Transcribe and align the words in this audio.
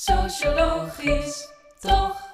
Sociologisch, 0.00 1.48
toch? 1.80 2.30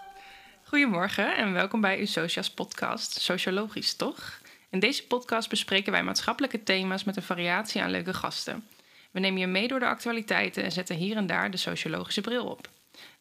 Goedemorgen 0.64 1.36
en 1.36 1.52
welkom 1.52 1.80
bij 1.80 1.98
uw 1.98 2.06
Socias 2.06 2.50
podcast, 2.50 3.20
Sociologisch 3.20 3.94
toch? 3.94 4.40
In 4.70 4.78
deze 4.78 5.06
podcast 5.06 5.48
bespreken 5.48 5.92
wij 5.92 6.02
maatschappelijke 6.02 6.62
thema's 6.62 7.04
met 7.04 7.16
een 7.16 7.22
variatie 7.22 7.82
aan 7.82 7.90
leuke 7.90 8.14
gasten. 8.14 8.68
We 9.10 9.20
nemen 9.20 9.40
je 9.40 9.46
mee 9.46 9.68
door 9.68 9.78
de 9.78 9.86
actualiteiten 9.86 10.62
en 10.64 10.72
zetten 10.72 10.96
hier 10.96 11.16
en 11.16 11.26
daar 11.26 11.50
de 11.50 11.56
sociologische 11.56 12.20
bril 12.20 12.46
op. 12.46 12.68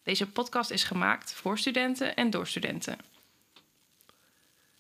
Deze 0.04 0.28
podcast 0.30 0.72
is 0.72 0.84
gemaakt 0.84 1.34
voor 1.34 1.58
studenten 1.58 2.16
en 2.16 2.30
door 2.30 2.48
studenten. 2.48 2.98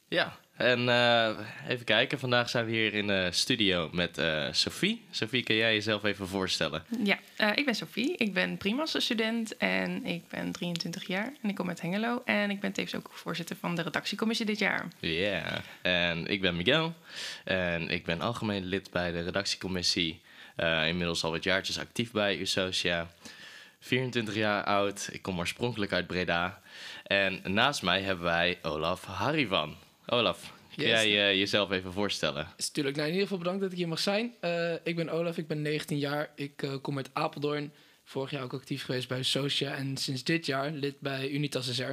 Ja, 0.07 0.37
en 0.55 0.89
eh, 0.89 1.29
even 1.67 1.85
kijken. 1.85 2.19
Vandaag 2.19 2.49
zijn 2.49 2.65
we 2.65 2.71
hier 2.71 2.93
in 2.93 3.07
de 3.07 3.27
studio 3.31 3.89
met 3.91 4.17
eh 4.17 4.47
Sophie. 4.51 5.01
Sophie, 5.11 5.43
kun 5.43 5.55
jij 5.55 5.73
jezelf 5.73 6.03
even 6.03 6.27
voorstellen? 6.27 6.83
Ja, 7.03 7.19
eh, 7.35 7.49
ik 7.55 7.65
ben 7.65 7.75
Sophie, 7.75 8.17
ik 8.17 8.33
ben 8.33 8.57
primaster 8.57 9.01
student 9.01 9.57
en 9.57 10.05
ik 10.05 10.27
ben 10.27 10.51
23 10.51 11.07
jaar 11.07 11.33
en 11.41 11.49
ik 11.49 11.55
kom 11.55 11.67
uit 11.67 11.81
Hengelo. 11.81 12.21
En 12.25 12.49
ik 12.49 12.59
ben 12.59 12.71
tevens 12.71 12.95
ook 12.95 13.11
voorzitter 13.13 13.55
van 13.55 13.75
de 13.75 13.81
redactiecommissie 13.81 14.45
dit 14.45 14.59
jaar. 14.59 14.87
Ja, 14.99 15.61
en 15.81 16.27
ik 16.27 16.41
ben 16.41 16.55
Miguel. 16.55 16.93
En 17.43 17.89
ik 17.89 18.05
ben 18.05 18.21
algemeen 18.21 18.65
lid 18.65 18.91
bij 18.91 19.11
de 19.11 19.21
redactiecommissie. 19.21 20.21
Inmiddels 20.85 21.23
al 21.23 21.31
wat 21.31 21.43
jaartjes 21.43 21.79
actief 21.79 22.11
bij 22.11 22.37
Usocia. 22.37 23.07
24 23.79 24.35
jaar 24.35 24.63
oud. 24.63 25.09
Ik 25.11 25.21
kom 25.21 25.39
oorspronkelijk 25.39 25.91
uit 25.91 26.07
Breda. 26.07 26.61
En 27.03 27.41
naast 27.43 27.81
mij 27.81 28.01
hebben 28.01 28.25
wij 28.25 28.59
Olaf 28.61 29.05
Harivan. 29.05 29.75
Olaf, 30.13 30.53
kun 30.75 30.87
Yes. 30.87 31.03
jij 31.03 31.29
eh, 31.29 31.37
jezelf 31.39 31.71
even 31.71 31.93
voorstellen? 31.93 32.47
is 32.57 32.67
natuurlijk 32.67 32.95
nou, 32.95 33.07
in 33.07 33.13
ieder 33.13 33.27
geval 33.27 33.43
bedankt 33.43 33.61
dat 33.61 33.71
ik 33.71 33.77
hier 33.77 33.87
mag 33.87 33.99
zijn. 33.99 34.33
Eh, 34.39 34.73
ik 34.83 34.95
ben 34.95 35.09
Olaf, 35.09 35.37
ik 35.37 35.47
ben 35.47 35.61
19 35.61 35.97
jaar. 35.97 36.29
Ik 36.35 36.61
eh, 36.63 36.73
kom 36.81 36.97
uit 36.97 37.09
Apeldoorn. 37.13 37.73
Vorig 38.03 38.31
jaar 38.31 38.43
ook 38.43 38.53
actief 38.53 38.83
geweest 38.85 39.07
bij 39.07 39.23
Socia. 39.23 39.75
En 39.75 39.97
sinds 39.97 40.23
dit 40.23 40.45
jaar 40.45 40.71
lid 40.71 40.99
bij 40.99 41.29
Unitas 41.29 41.75
SR. 41.75 41.91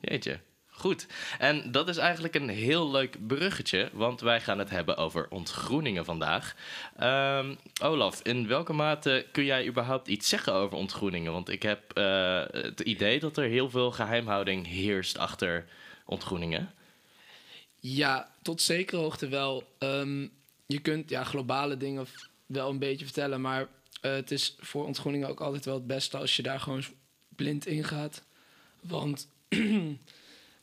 Jeetje. 0.00 0.38
Goed. 0.66 1.06
En 1.38 1.72
dat 1.72 1.88
is 1.88 1.96
eigenlijk 1.96 2.34
een 2.34 2.48
heel 2.48 2.90
leuk 2.90 3.26
bruggetje, 3.26 3.88
want 3.92 4.20
wij 4.20 4.40
gaan 4.40 4.58
het 4.58 4.70
hebben 4.70 4.96
over 4.96 5.26
ontgroeningen 5.30 6.04
vandaag. 6.04 6.54
Ehm, 6.96 7.54
Olaf, 7.82 8.20
in 8.22 8.46
welke 8.48 8.72
mate 8.72 9.26
kun 9.32 9.44
jij 9.44 9.66
überhaupt 9.66 10.08
iets 10.08 10.28
zeggen 10.28 10.52
over 10.52 10.76
ontgroeningen? 10.76 11.32
Want 11.32 11.48
ik 11.48 11.62
heb 11.62 11.96
het 12.52 12.80
idee 12.80 13.20
dat 13.20 13.36
er 13.36 13.44
heel 13.44 13.70
veel 13.70 13.90
geheimhouding 13.90 14.66
heerst 14.66 15.18
achter 15.18 15.64
ontgroeningen. 16.06 16.70
Ja, 17.84 18.34
tot 18.42 18.60
zekere 18.60 19.00
hoogte 19.00 19.28
wel. 19.28 19.72
Ehm, 19.78 20.26
je 20.66 20.78
kunt 20.82 21.10
ja, 21.10 21.24
globale 21.24 21.76
dingen 21.76 22.06
wel 22.46 22.70
een 22.70 22.78
beetje 22.78 23.04
vertellen. 23.04 23.40
Maar 23.40 23.68
eh, 24.00 24.12
het 24.12 24.30
is 24.30 24.54
voor 24.58 24.86
ontgroeningen 24.86 25.28
ook 25.28 25.40
altijd 25.40 25.64
wel 25.64 25.74
het 25.74 25.86
beste 25.86 26.16
als 26.18 26.36
je 26.36 26.42
daar 26.42 26.60
gewoon 26.60 26.84
blind 27.28 27.66
in 27.66 27.84
gaat. 27.84 28.22
Want 28.80 29.28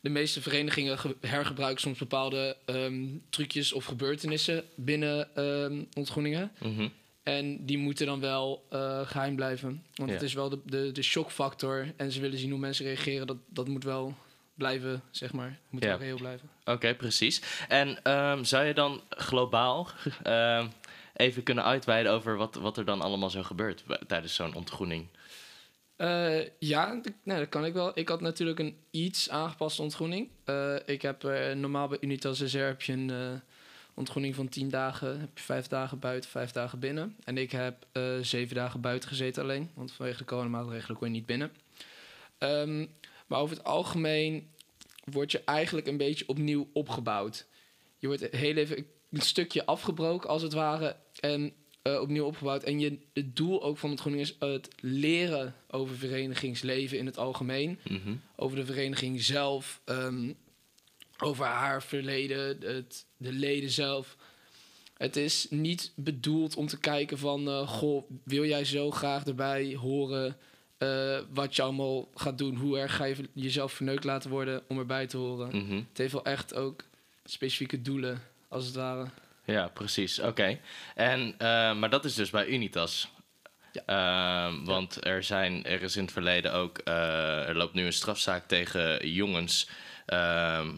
de 0.00 0.08
meeste 0.08 0.42
verenigingen 0.42 0.98
ge- 0.98 1.16
hergebruiken 1.20 1.80
soms 1.80 1.98
bepaalde 1.98 2.56
ehm, 2.64 3.06
trucjes 3.30 3.72
of 3.72 3.84
gebeurtenissen 3.84 4.64
binnen 4.74 5.34
ehm, 5.36 5.84
ontgroeningen. 5.94 6.52
Mhm. 6.62 6.88
En 7.22 7.66
die 7.66 7.78
moeten 7.78 8.06
dan 8.06 8.20
wel 8.20 8.66
eh, 8.70 9.00
geheim 9.08 9.36
blijven. 9.36 9.84
Want 9.94 10.08
Ja. 10.10 10.14
het 10.16 10.24
is 10.24 10.34
wel 10.34 10.48
de, 10.48 10.58
de, 10.66 10.92
de 10.92 11.02
shockfactor. 11.02 11.92
En 11.96 12.12
ze 12.12 12.20
willen 12.20 12.38
zien 12.38 12.50
hoe 12.50 12.58
mensen 12.58 12.84
reageren. 12.84 13.26
Dat, 13.26 13.36
dat 13.48 13.68
moet 13.68 13.84
wel 13.84 14.14
blijven, 14.54 15.02
zeg 15.10 15.32
maar. 15.32 15.58
Moet 15.70 15.82
Ja. 15.82 15.88
wel 15.88 15.98
reëel 15.98 16.16
blijven. 16.16 16.48
Oké, 16.72 16.94
precies. 16.94 17.42
En 17.68 18.02
ehm, 18.02 18.44
zou 18.44 18.64
je 18.64 18.74
dan 18.74 19.00
globaal 19.08 19.88
ehm, 20.22 20.66
even 21.14 21.42
kunnen 21.42 21.64
uitweiden 21.64 22.12
over 22.12 22.36
wat, 22.36 22.54
wat 22.54 22.76
er 22.76 22.84
dan 22.84 23.00
allemaal 23.00 23.30
zo 23.30 23.42
gebeurt 23.42 23.84
tijdens 24.06 24.34
zo'n 24.34 24.54
ontgroening? 24.54 25.06
Eh, 26.00 26.40
ja, 26.58 27.00
nee, 27.22 27.38
dat 27.38 27.48
kan 27.48 27.64
ik 27.64 27.72
wel. 27.72 27.98
Ik 27.98 28.08
had 28.08 28.20
natuurlijk 28.20 28.58
een 28.58 28.76
iets 28.90 29.30
aangepaste 29.30 29.82
ontgroening. 29.82 30.28
Eh, 30.44 30.74
ik 30.86 31.02
heb 31.02 31.24
eh, 31.24 31.54
normaal 31.54 31.88
bij 31.88 31.98
Unitas 32.00 32.42
SR 32.44 32.58
heb 32.58 32.82
je 32.82 32.92
een 32.92 33.40
ontgroening 33.94 34.34
van 34.34 34.48
10 34.48 34.68
dagen. 34.68 35.20
Heb 35.20 35.38
je 35.38 35.44
vijf 35.44 35.66
dagen 35.66 35.98
buiten, 35.98 36.30
vijf 36.30 36.52
dagen 36.52 36.78
binnen. 36.78 37.16
En 37.24 37.38
ik 37.38 37.50
heb 37.50 37.86
zeven 38.20 38.54
dagen 38.56 38.80
buiten 38.80 39.08
gezeten 39.08 39.42
alleen. 39.42 39.70
Want 39.74 39.92
vanwege 39.92 40.18
de 40.18 40.24
coronamaatregelen 40.24 40.96
kon 40.96 41.06
je 41.06 41.14
niet 41.14 41.26
binnen. 41.26 41.52
Ehm, 42.38 42.86
maar 43.26 43.40
over 43.40 43.56
het 43.56 43.64
algemeen 43.64 44.50
word 45.04 45.32
je 45.32 45.44
eigenlijk 45.44 45.86
een 45.86 45.96
beetje 45.96 46.28
opnieuw 46.28 46.70
opgebouwd. 46.72 47.46
Je 47.98 48.06
wordt 48.06 48.30
heel 48.30 48.56
even 48.56 48.86
een 49.10 49.20
stukje 49.20 49.66
afgebroken 49.66 50.28
als 50.28 50.42
het 50.42 50.52
ware. 50.52 50.96
En 51.20 51.52
eh, 51.82 52.00
opnieuw 52.00 52.24
opgebouwd. 52.24 52.62
En 52.62 52.80
je, 52.80 52.98
het 53.12 53.36
doel 53.36 53.62
ook 53.62 53.78
van 53.78 53.90
het 53.90 54.00
groening 54.00 54.24
is 54.24 54.36
het 54.38 54.68
leren 54.80 55.54
over 55.70 55.96
verenigingsleven 55.96 56.98
in 56.98 57.06
het 57.06 57.18
algemeen. 57.18 57.78
Mhm. 57.88 58.14
Over 58.36 58.56
de 58.56 58.64
vereniging 58.64 59.22
zelf. 59.22 59.80
ehm, 59.84 60.32
over 61.22 61.44
haar 61.44 61.82
verleden, 61.82 62.60
het, 62.60 63.06
de 63.16 63.32
leden 63.32 63.70
zelf. 63.70 64.16
Het 64.96 65.16
is 65.16 65.46
niet 65.50 65.92
bedoeld 65.96 66.56
om 66.56 66.66
te 66.66 66.78
kijken 66.78 67.18
van... 67.18 67.48
eh, 67.48 67.68
goh, 67.68 68.10
wil 68.24 68.44
jij 68.44 68.64
zo 68.64 68.90
graag 68.90 69.24
erbij 69.24 69.74
horen... 69.74 70.36
eh, 70.80 71.18
wat 71.32 71.56
je 71.56 71.62
allemaal 71.62 72.08
gaat 72.14 72.38
doen? 72.38 72.56
Hoe 72.56 72.78
erg 72.78 72.96
ga 72.96 73.04
je 73.04 73.16
jezelf 73.32 73.72
verneukt 73.72 74.04
laten 74.04 74.30
worden 74.30 74.62
om 74.68 74.78
erbij 74.78 75.06
te 75.06 75.16
horen? 75.16 75.56
Mhm. 75.56 75.76
Het 75.76 75.98
heeft 75.98 76.12
wel 76.12 76.24
echt 76.24 76.54
ook 76.54 76.84
specifieke 77.24 77.82
doelen, 77.82 78.22
als 78.48 78.66
het 78.66 78.74
ware. 78.74 79.06
Ja, 79.44 79.68
precies. 79.68 80.18
Oké. 80.18 80.58
En, 80.94 81.34
eh, 81.38 81.74
maar 81.74 81.90
dat 81.90 82.04
is 82.04 82.14
dus 82.14 82.30
bij 82.30 82.46
Unitas. 82.46 83.08
Ehm, 83.86 84.64
want 84.64 85.06
er, 85.06 85.22
zijn, 85.22 85.64
er 85.64 85.82
is 85.82 85.96
in 85.96 86.02
het 86.02 86.12
verleden 86.12 86.52
ook... 86.52 86.78
eh, 86.78 87.48
er 87.48 87.56
loopt 87.56 87.74
nu 87.74 87.84
een 87.84 87.92
strafzaak 87.92 88.46
tegen 88.48 89.10
jongens 89.10 89.68
ehm, 90.06 90.70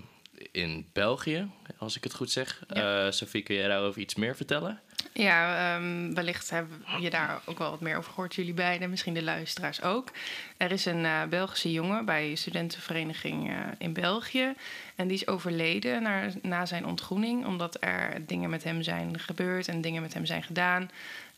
in 0.53 0.89
België, 0.93 1.51
als 1.79 1.97
ik 1.97 2.05
het 2.05 2.15
goed 2.15 2.31
zeg. 2.31 2.63
Ja. 2.69 3.11
Sophie, 3.11 3.43
kun 3.43 3.55
jij 3.55 3.69
daarover 3.69 4.01
iets 4.01 4.15
meer 4.15 4.37
vertellen? 4.37 4.81
Ja, 5.15 5.75
ehm, 5.77 6.15
wellicht 6.15 6.51
hebben 6.51 6.85
je 7.01 7.11
daar 7.11 7.41
ook 7.45 7.59
wel 7.59 7.71
wat 7.71 7.81
meer 7.81 7.97
over 7.97 8.11
gehoord, 8.13 8.35
jullie 8.35 8.55
beiden, 8.55 8.91
misschien 8.91 9.15
de 9.15 9.23
luisteraars 9.23 9.83
ook. 9.83 10.11
Er 10.57 10.73
is 10.73 10.85
een 10.85 11.05
eh, 11.05 11.23
Belgische 11.25 11.73
jongen 11.73 12.05
bij 12.05 12.35
studentenvereniging 12.35 13.51
eh, 13.51 13.57
in 13.79 13.93
België. 13.93 14.55
En 14.97 15.09
die 15.09 15.17
is 15.17 15.27
overleden 15.27 16.03
na, 16.03 16.27
na 16.43 16.67
zijn 16.67 16.87
ontgroening, 16.87 17.47
omdat 17.47 17.77
er 17.81 18.27
dingen 18.27 18.51
met 18.51 18.65
hem 18.65 18.83
zijn 18.83 19.19
gebeurd 19.19 19.69
en 19.69 19.81
dingen 19.81 20.03
met 20.03 20.15
hem 20.15 20.27
zijn 20.27 20.43
gedaan. 20.43 20.91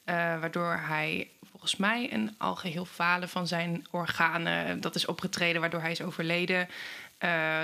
eh, 0.04 0.14
waardoor 0.14 0.80
hij 0.86 1.28
volgens 1.50 1.76
mij 1.76 2.12
een 2.12 2.34
algeheel 2.38 2.84
falen 2.84 3.28
van 3.28 3.46
zijn 3.46 3.86
organen, 3.90 4.80
dat 4.80 4.94
is 4.94 5.06
opgetreden, 5.06 5.60
waardoor 5.60 5.80
hij 5.80 5.90
is 5.90 6.02
overleden. 6.02 6.68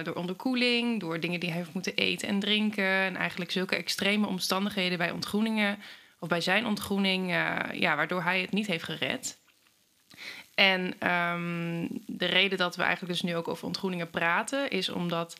door 0.02 0.14
onderkoeling, 0.14 1.00
door 1.00 1.20
dingen 1.20 1.40
die 1.40 1.48
hij 1.48 1.58
heeft 1.58 1.74
moeten 1.74 1.94
eten 1.94 2.28
en 2.28 2.38
drinken. 2.40 2.84
En 2.84 3.16
eigenlijk 3.16 3.50
zulke 3.50 3.76
extreme 3.76 4.26
omstandigheden 4.26 4.98
bij 4.98 5.10
ontgroeningen, 5.10 5.78
of 6.20 6.28
bij 6.28 6.40
zijn 6.40 6.66
ontgroening, 6.66 7.30
eh, 7.30 7.56
ja, 7.72 7.96
waardoor 7.96 8.22
hij 8.22 8.40
het 8.40 8.52
niet 8.52 8.66
heeft 8.66 8.84
gered. 8.84 9.38
En 10.54 10.94
ehm, 10.98 11.86
de 12.06 12.26
reden 12.26 12.58
dat 12.58 12.76
we 12.76 12.82
eigenlijk 12.82 13.12
dus 13.12 13.22
nu 13.22 13.36
ook 13.36 13.48
over 13.48 13.66
ontgroeningen 13.66 14.10
praten, 14.10 14.70
is 14.70 14.88
omdat 14.88 15.36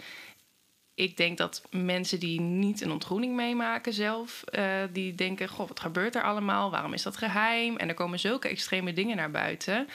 ik 0.95 1.17
denk 1.17 1.39
dat 1.39 1.63
mensen 1.71 2.21
die 2.21 2.41
niet 2.41 2.81
een 2.81 2.91
ontgroening 2.91 3.35
meemaken 3.35 3.93
zelf, 3.93 4.43
eh, 4.43 4.65
die 4.93 5.15
denken: 5.15 5.49
Goh, 5.49 5.69
wat 5.69 5.81
gebeurt 5.81 6.15
er 6.15 6.23
allemaal? 6.23 6.71
Waarom 6.71 6.93
is 6.93 7.03
dat 7.03 7.17
geheim? 7.17 7.77
En 7.77 7.89
er 7.89 7.95
komen 7.95 8.19
zulke 8.19 8.49
extreme 8.49 8.93
dingen 8.93 9.17
naar 9.17 9.31
buiten. 9.31 9.89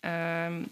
Ehm, 0.00 0.62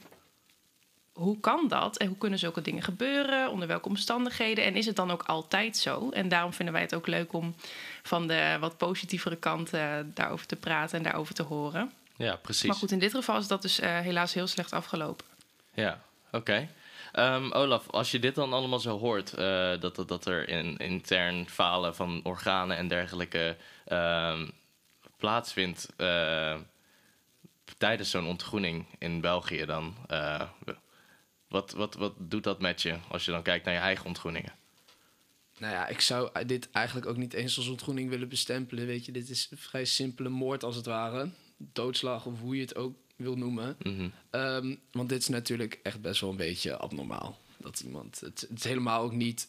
hoe 1.13 1.41
kan 1.41 1.69
dat? 1.69 1.97
En 1.97 2.07
hoe 2.07 2.19
kunnen 2.19 2.39
zulke 2.39 2.63
dingen 2.63 2.83
gebeuren? 2.83 3.51
Onder 3.51 3.69
welke 3.69 3.89
omstandigheden? 3.89 4.65
En 4.65 4.75
is 4.75 4.87
het 4.87 4.97
dan 4.97 5.11
ook 5.11 5.23
altijd 5.23 5.77
zo? 5.77 6.09
En 6.11 6.29
daarom 6.29 6.53
vinden 6.53 6.75
wij 6.75 6.83
het 6.83 6.95
ook 6.95 7.07
leuk 7.07 7.33
om 7.33 7.55
van 8.03 8.27
de 8.27 8.57
wat 8.61 8.77
positievere 8.77 9.37
kant 9.37 9.73
eh, 9.73 9.95
daarover 10.05 10.47
te 10.47 10.57
praten 10.57 10.99
en 10.99 11.05
daarover 11.05 11.35
te 11.35 11.43
horen. 11.43 11.93
Ja, 12.17 12.37
precies. 12.37 12.67
Maar 12.67 12.77
goed, 12.77 12.91
in 12.91 12.99
dit 12.99 13.11
geval 13.11 13.39
is 13.39 13.47
dat 13.47 13.63
dus 13.63 13.81
eh, 13.81 13.99
helaas 13.99 14.35
heel 14.35 14.47
slecht 14.47 14.73
afgelopen. 14.73 15.27
Ja, 15.75 16.03
oké. 16.31 16.69
Ehm, 17.13 17.51
Olaf, 17.51 17.91
als 17.91 18.11
je 18.11 18.19
dit 18.19 18.35
dan 18.35 18.53
allemaal 18.53 18.79
zo 18.79 18.99
hoort, 18.99 19.35
eh, 19.35 19.71
dat, 19.81 19.97
dat, 19.97 20.09
dat 20.09 20.27
er 20.27 20.49
in, 20.49 20.77
intern 20.77 21.49
falen 21.49 21.95
van 21.95 22.21
organen 22.23 22.77
en 22.77 22.89
dergelijke 22.89 23.57
ehm, 23.85 24.49
plaatsvindt 25.17 25.89
tijdens 27.79 28.11
zo'n 28.11 28.27
ontgroening 28.27 28.87
in 28.99 29.21
België, 29.21 29.65
dan 29.65 29.97
wat, 31.53 31.73
wat, 31.73 31.95
wat 31.95 32.15
doet 32.19 32.45
dat 32.45 32.61
met 32.61 32.83
je 32.83 32.99
als 33.09 33.25
je 33.25 33.31
dan 33.31 33.43
kijkt 33.43 33.65
naar 33.65 33.75
je 33.75 33.81
eigen 33.81 34.07
ontgroeningen? 34.07 34.53
Nou 35.59 35.73
ja, 35.73 35.87
ik 35.87 36.01
zou 36.01 36.45
dit 36.47 36.71
eigenlijk 36.71 37.07
ook 37.07 37.17
niet 37.17 37.33
eens 37.33 37.57
als 37.57 37.69
ontgroening 37.69 38.11
willen 38.11 38.29
bestempelen. 38.29 38.87
Weet 38.87 39.05
je, 39.05 39.13
dit 39.13 39.29
is 39.29 39.49
een 39.51 39.59
vrij 39.59 39.85
simpele 39.85 40.29
moord 40.29 40.65
als 40.65 40.77
het 40.77 40.87
ware. 40.87 41.29
Doodslag 41.57 42.27
of 42.27 42.41
hoe 42.41 42.55
je 42.55 42.61
het 42.61 42.77
ook 42.77 42.97
wil 43.17 43.37
noemen. 43.37 43.77
Mhm. 43.83 44.09
Ehm, 44.31 44.75
want 44.93 45.09
dit 45.09 45.21
is 45.21 45.29
natuurlijk 45.29 45.81
echt 45.83 46.01
best 46.01 46.21
wel 46.21 46.31
een 46.31 46.37
beetje 46.37 46.77
abnormaal. 46.77 47.39
Dat 47.57 47.81
iemand. 47.81 48.21
Het, 48.21 48.41
het 48.41 48.59
is 48.59 48.65
helemaal 48.65 49.03
ook 49.03 49.13
niet 49.13 49.49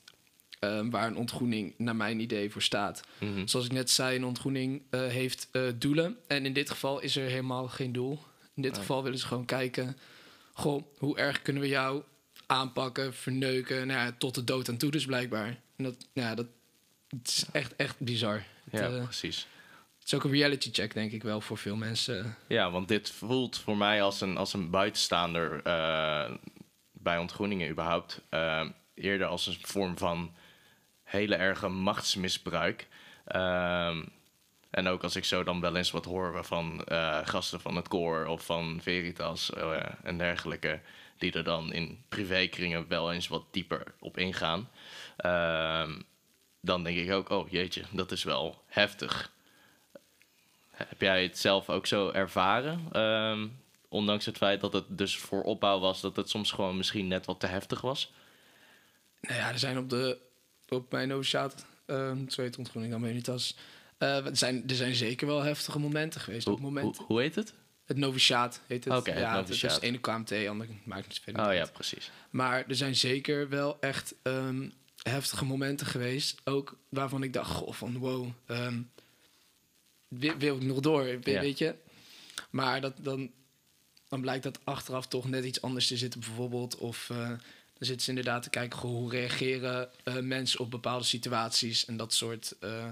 ehm, 0.60 0.90
waar 0.90 1.08
een 1.08 1.18
ontgroening, 1.18 1.74
naar 1.78 1.96
mijn 1.96 2.20
idee, 2.20 2.52
voor 2.52 2.62
staat. 2.62 3.04
Mhm. 3.20 3.48
Zoals 3.48 3.66
ik 3.66 3.72
net 3.72 3.90
zei, 3.90 4.16
een 4.16 4.26
ontgroening 4.26 4.82
eh, 4.90 5.08
heeft 5.08 5.48
eh, 5.52 5.62
doelen. 5.76 6.18
En 6.28 6.46
in 6.46 6.54
dit 6.54 6.70
geval 6.70 7.00
is 7.00 7.16
er 7.16 7.30
helemaal 7.30 7.68
geen 7.68 7.92
doel. 7.92 8.20
In 8.56 8.62
dit 8.62 8.78
geval 8.78 9.04
willen 9.04 9.20
ze 9.20 9.28
gewoon 9.28 9.46
kijken 9.46 9.98
goh, 10.54 10.84
hoe 10.98 11.18
erg 11.18 11.42
kunnen 11.42 11.62
we 11.62 11.68
jou 11.68 12.04
aanpakken, 12.46 13.14
verneuken, 13.14 13.88
nou 13.88 14.00
ja, 14.00 14.16
tot 14.18 14.36
de 14.36 14.44
dood 14.44 14.70
aan 14.70 14.78
toe 14.78 14.92
dus 14.92 15.06
blijkbaar. 15.06 15.48
En 15.76 15.84
dat, 15.84 15.96
ja, 16.14 16.36
dat 16.36 16.48
het 17.18 17.28
is 17.28 17.46
echt, 17.52 17.76
echt 17.76 18.00
bizar. 18.00 18.44
Ja, 18.72 18.82
eh, 18.82 19.04
precies. 19.04 19.48
het 20.00 20.06
is 20.06 20.14
ook 20.14 20.24
een 20.24 20.32
reality 20.32 20.70
check, 20.72 20.94
denk 20.94 21.12
ik 21.12 21.24
wel, 21.24 21.42
voor 21.42 21.58
veel 21.58 21.76
mensen. 21.76 22.36
Ja, 22.48 22.72
want 22.72 22.88
dit 22.88 23.12
voelt 23.12 23.58
voor 23.58 23.78
mij 23.78 24.02
als 24.02 24.22
een, 24.22 24.38
als 24.38 24.54
een 24.54 24.70
buitenstaander 24.70 25.62
eh, 25.64 26.32
bij 26.92 27.18
ontgroeningen 27.18 27.70
überhaupt 27.70 28.22
eh, 28.30 28.70
eerder 28.94 29.28
als 29.28 29.48
een 29.48 29.58
vorm 29.62 29.98
van 29.98 30.36
hele 31.04 31.36
erge 31.36 31.68
machtsmisbruik. 31.68 32.88
Ehm, 33.26 34.04
en 34.74 34.88
ook 34.88 35.04
als 35.04 35.16
ik 35.16 35.26
zo 35.26 35.44
dan 35.44 35.60
wel 35.60 35.76
eens 35.76 35.92
wat 35.92 36.06
hoor 36.06 36.46
van 36.46 36.84
eh, 36.84 37.20
gasten 37.24 37.62
van 37.62 37.76
het 37.76 37.88
koor 37.88 38.26
of 38.26 38.46
van 38.46 38.80
Veritas 38.82 39.54
eh, 39.54 39.86
en 40.04 40.18
dergelijke, 40.18 40.80
die 41.18 41.32
er 41.32 41.44
dan 41.44 41.74
in 41.74 42.04
privékringen 42.10 42.88
wel 42.88 43.14
eens 43.14 43.28
wat 43.28 43.46
dieper 43.52 43.94
op 44.00 44.18
ingaan. 44.18 44.70
Ehm, 45.18 46.00
dan 46.62 46.84
denk 46.84 46.98
ik 46.98 47.12
ook, 47.12 47.30
oh 47.30 47.50
jeetje, 47.50 47.84
dat 47.92 48.12
is 48.12 48.24
wel 48.24 48.64
heftig. 48.68 49.32
Heb 50.72 51.02
jij 51.02 51.24
het 51.24 51.38
zelf 51.38 51.70
ook 51.70 51.86
zo 51.86 52.10
ervaren? 52.10 52.88
Ehm, 52.92 53.48
ondanks 53.90 54.26
het 54.26 54.38
feit 54.38 54.62
dat 54.62 54.74
het 54.74 54.86
dus 54.98 55.18
voor 55.18 55.44
opbouw 55.44 55.80
was, 55.80 56.02
dat 56.02 56.16
het 56.16 56.30
soms 56.30 56.52
gewoon 56.52 56.78
misschien 56.78 57.08
net 57.08 57.26
wat 57.26 57.40
te 57.40 57.48
heftig 57.48 57.82
was? 57.82 58.14
Nou 59.22 59.36
ja, 59.36 59.50
er 59.50 59.60
zijn 59.60 59.78
op, 59.78 59.90
de, 59.90 60.18
op 60.70 60.92
mijn 60.92 61.08
noviciaat, 61.08 61.66
uh, 61.88 62.12
tweede 62.12 62.58
ontgroening 62.58 62.94
aan 62.94 63.02
Veritas, 63.02 63.56
eh, 63.58 63.64
er, 64.04 64.38
zijn, 64.38 64.64
er 64.68 64.76
zijn 64.76 64.96
zeker 64.96 65.28
wel 65.28 65.42
heftige 65.42 65.80
momenten 65.80 66.22
geweest. 66.22 66.46
Hoe, 66.46 66.54
op 66.54 66.60
moment, 66.60 66.98
hoe, 66.98 67.22
heet 67.22 67.36
het? 67.36 67.54
het 67.86 67.98
noviciaat 67.98 68.62
heet 68.68 68.84
het. 68.84 68.94
Oké, 68.94 69.12
het 69.12 69.20
ja, 69.20 69.36
noviciaat. 69.36 69.72
Het 69.74 69.84
is 69.84 69.90
ene 69.90 70.00
KMT, 70.00 70.48
ander 70.48 70.68
maakt 70.84 71.26
niet 71.26 71.38
Oh 71.38 71.54
ja, 71.54 71.66
precies. 71.74 72.12
Maar 72.30 72.66
er 72.68 72.76
zijn 72.76 72.96
zeker 72.96 73.50
wel 73.50 73.78
echt 73.80 74.16
ehm, 74.22 74.70
heftige 75.02 75.46
momenten 75.46 75.88
geweest. 75.88 76.42
Ook 76.44 76.78
waarvan 76.90 77.24
ik 77.24 77.34
dacht, 77.34 77.52
goh, 77.52 77.74
van 77.74 77.98
wow, 77.98 78.30
ehm, 78.46 78.82
wil, 80.08 80.38
wil 80.38 80.56
ik 80.56 80.64
nog 80.64 80.80
door, 80.80 81.08
Ja. 81.08 81.20
weet 81.40 81.58
je? 81.58 81.76
Maar 82.50 82.82
dat, 82.82 82.94
dan, 83.02 83.32
dan 84.10 84.22
blijkt 84.22 84.44
dat 84.44 84.60
achteraf 84.64 85.08
toch 85.08 85.30
net 85.30 85.46
iets 85.46 85.62
anders 85.62 85.88
te 85.88 85.98
zitten 85.98 86.20
bijvoorbeeld. 86.20 86.78
Of 86.78 87.10
eh, 87.10 87.28
dan 87.28 87.38
zitten 87.80 88.02
ze 88.02 88.10
inderdaad 88.10 88.44
te 88.44 88.50
kijken, 88.50 88.80
goh, 88.80 88.92
hoe 88.92 89.12
reageren 89.12 89.90
eh, 90.04 90.20
mensen 90.20 90.60
op 90.60 90.72
bepaalde 90.72 91.06
situaties 91.06 91.86
en 91.86 91.98
dat 91.98 92.14
soort 92.14 92.56
eh, 92.60 92.88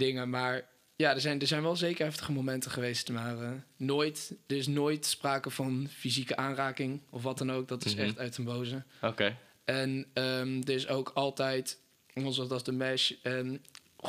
dingen. 0.00 0.30
Maar 0.30 0.68
ja, 0.96 1.14
er 1.14 1.20
zijn, 1.20 1.40
er 1.40 1.46
zijn 1.46 1.62
wel 1.62 1.76
zeker 1.76 2.04
heftige 2.04 2.32
momenten 2.32 2.70
geweest, 2.70 3.08
maar 3.10 3.40
eh, 3.42 3.50
nooit, 3.76 4.34
er 4.46 4.56
is 4.56 4.66
nooit 4.66 5.06
sprake 5.06 5.50
van 5.50 5.88
fysieke 5.90 6.36
aanraking 6.36 7.00
of 7.10 7.22
wat 7.22 7.38
dan 7.38 7.52
ook. 7.52 7.68
Dat 7.68 7.84
is 7.84 7.94
Mhm. 7.94 8.04
echt 8.04 8.18
uit 8.18 8.36
een 8.36 8.44
boze. 8.44 8.82
Oké. 9.02 9.36
En 9.64 10.06
ehm, 10.12 10.60
er 10.64 10.70
is 10.74 10.88
ook 10.88 11.10
altijd, 11.14 11.78
zoals 12.14 12.50
als 12.50 12.64
de 12.64 12.72
mesh, 12.72 13.12
en 13.22 13.64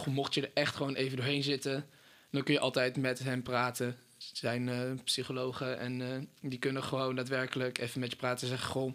mocht 0.06 0.34
je 0.34 0.42
er 0.42 0.52
echt 0.54 0.76
gewoon 0.76 0.96
even 0.96 1.18
doorheen 1.18 1.44
zitten, 1.44 1.86
dan 2.32 2.44
kun 2.44 2.54
je 2.54 2.60
altijd 2.60 2.98
met 2.98 3.20
hem 3.20 3.44
praten. 3.44 3.96
Zijn 4.18 4.70
eh, 4.70 4.78
psychologen 5.04 5.80
en 5.80 6.02
eh, 6.02 6.50
die 6.50 6.60
kunnen 6.60 6.84
gewoon 6.84 7.16
daadwerkelijk 7.16 7.78
even 7.78 8.00
met 8.00 8.12
je 8.12 8.18
praten 8.18 8.42
en 8.42 8.48
zeggen: 8.48 8.70
Goh, 8.70 8.94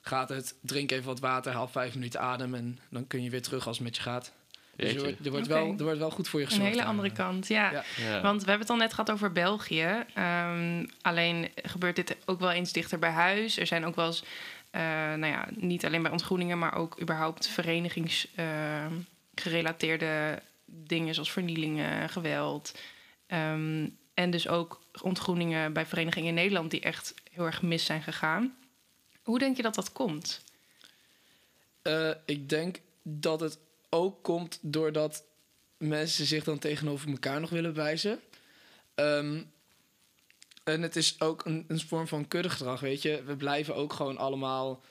gaat 0.00 0.28
het? 0.28 0.54
Drink 0.60 0.90
even 0.90 1.04
wat 1.04 1.20
water, 1.20 1.52
haal 1.52 1.68
vijf 1.68 1.94
minuten 1.94 2.20
adem 2.20 2.54
en 2.54 2.78
dan 2.90 3.06
kun 3.06 3.22
je 3.22 3.30
weer 3.30 3.42
terug 3.42 3.66
als 3.66 3.76
het 3.76 3.86
met 3.86 3.96
je 3.96 4.02
gaat. 4.02 4.32
Dus 4.76 4.94
er 4.94 5.00
wordt, 5.00 5.26
er, 5.26 5.32
wel, 5.52 5.74
er 5.78 5.82
wordt 5.84 5.98
wel 5.98 6.10
goed 6.10 6.28
voor 6.28 6.40
je 6.40 6.46
Een 6.46 6.52
gezorgd. 6.52 6.70
hele 6.72 6.82
daar. 6.82 6.92
andere 6.92 7.12
kant, 7.12 7.48
ja. 7.48 7.70
Ja. 7.72 7.84
Ja. 7.96 8.20
Want 8.20 8.42
we 8.42 8.48
hebben 8.48 8.66
het 8.66 8.70
al 8.70 8.76
net 8.82 8.90
gehad 8.90 9.10
over 9.10 9.32
België. 9.32 10.04
Ehm, 10.14 10.86
alleen 11.02 11.48
gebeurt 11.62 11.96
dit 11.96 12.16
ook 12.24 12.40
wel 12.40 12.50
eens 12.50 12.72
dichter 12.72 12.98
bij 12.98 13.10
huis. 13.10 13.58
Er 13.58 13.66
zijn 13.66 13.84
ook 13.84 13.94
wel 13.94 14.06
eens, 14.06 14.24
eh, 14.70 14.80
nou 14.90 15.26
ja, 15.26 15.46
niet 15.50 15.84
alleen 15.84 16.02
bij 16.02 16.10
ontgroeningen, 16.10 16.58
maar 16.58 16.74
ook 16.74 17.00
überhaupt 17.00 17.48
verenigingsgerelateerde 17.48 20.42
dingen 20.66 21.14
zoals 21.14 21.32
vernielingen, 21.32 22.08
geweld. 22.08 22.78
Ehm, 23.26 23.86
en 24.14 24.30
dus 24.30 24.48
ook 24.48 24.80
ontgroeningen 25.02 25.72
bij 25.72 25.86
verenigingen 25.86 26.28
in 26.28 26.34
Nederland 26.34 26.70
die 26.70 26.80
echt 26.80 27.14
heel 27.32 27.44
erg 27.44 27.62
mis 27.62 27.84
zijn 27.84 28.02
gegaan. 28.02 28.54
Hoe 29.22 29.38
denk 29.38 29.56
je 29.56 29.62
dat 29.62 29.74
dat 29.74 29.92
komt? 29.92 30.42
Eh, 31.82 32.10
ik 32.24 32.48
denk 32.48 32.80
dat 33.02 33.40
het 33.40 33.58
ook 33.94 34.22
komt 34.22 34.58
doordat 34.62 35.24
mensen 35.76 36.26
zich 36.26 36.44
dan 36.44 36.58
tegenover 36.58 37.10
elkaar 37.10 37.40
nog 37.40 37.50
willen 37.50 37.74
wijzen. 37.74 38.20
Ehm, 38.94 39.42
en 40.64 40.82
het 40.82 40.96
is 40.96 41.20
ook 41.20 41.44
een, 41.44 41.64
een 41.68 41.80
vorm 41.80 42.08
van 42.08 42.28
kuddegedrag, 42.28 42.80
weet 42.80 43.02
je. 43.02 43.22
We 43.24 43.36
blijven 43.36 43.74
ook 43.74 43.92
gewoon 43.92 44.16
allemaal, 44.16 44.82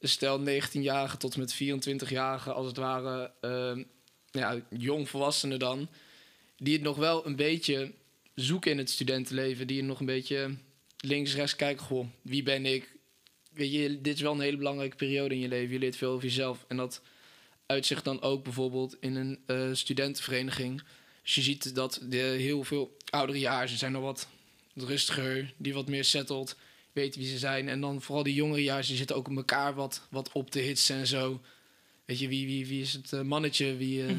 stel 0.00 0.40
19-jarigen 0.40 1.18
tot 1.18 1.36
met 1.36 1.54
24-jarigen, 1.54 2.54
als 2.54 2.66
het 2.66 2.76
ware, 2.76 3.32
ehm, 3.40 3.82
ja, 4.30 4.60
jongvolwassenen 4.70 5.58
dan, 5.58 5.88
die 6.56 6.72
het 6.72 6.82
nog 6.82 6.96
wel 6.96 7.26
een 7.26 7.36
beetje 7.36 7.92
zoeken 8.34 8.70
in 8.70 8.78
het 8.78 8.90
studentenleven, 8.90 9.66
die 9.66 9.82
nog 9.82 10.00
een 10.00 10.06
beetje 10.06 10.56
links, 10.96 11.34
rechts 11.34 11.56
kijken, 11.56 11.84
goh, 11.84 12.06
wie 12.22 12.42
ben 12.42 12.66
ik? 12.66 12.94
Weet 13.52 13.72
je, 13.72 14.00
dit 14.00 14.14
is 14.14 14.20
wel 14.20 14.32
een 14.32 14.40
hele 14.40 14.56
belangrijke 14.56 14.96
periode 14.96 15.34
in 15.34 15.40
je 15.40 15.48
leven. 15.48 15.72
Je 15.72 15.78
leert 15.78 15.96
veel 15.96 16.10
over 16.10 16.24
jezelf. 16.24 16.64
En 16.68 16.76
dat 16.76 17.02
uitzicht 17.66 18.04
dan 18.04 18.22
ook 18.22 18.44
bijvoorbeeld 18.44 18.96
in 19.00 19.14
een 19.16 19.38
eh, 19.46 19.68
studentenvereniging. 19.72 20.82
Dus 21.22 21.34
je 21.34 21.42
ziet 21.42 21.74
dat 21.74 22.00
de 22.08 22.16
heel 22.16 22.64
veel 22.64 22.96
oudere 23.10 23.38
jaar, 23.38 23.68
ze 23.68 23.76
zijn 23.76 23.92
nog 23.92 24.02
wat 24.02 24.28
rustiger, 24.74 25.52
die 25.56 25.74
wat 25.74 25.88
meer 25.88 26.04
settled, 26.04 26.56
weten 26.92 27.20
wie 27.20 27.30
ze 27.30 27.38
zijn. 27.38 27.68
En 27.68 27.80
dan 27.80 28.02
vooral 28.02 28.22
die 28.22 28.34
jongere 28.34 28.82
die 28.82 28.96
zitten 28.96 29.16
ook 29.16 29.28
op 29.28 29.36
elkaar 29.36 29.74
wat, 29.74 30.06
wat 30.10 30.32
op 30.32 30.50
te 30.50 30.58
hitsen 30.58 30.96
en 30.96 31.06
zo. 31.06 31.40
Weet 32.04 32.18
je, 32.18 32.28
wie, 32.28 32.46
wie, 32.46 32.66
wie 32.66 32.80
is 32.80 32.92
het 32.92 33.12
eh, 33.12 33.20
mannetje, 33.20 33.76
wie 33.76 34.06
eh, 34.06 34.16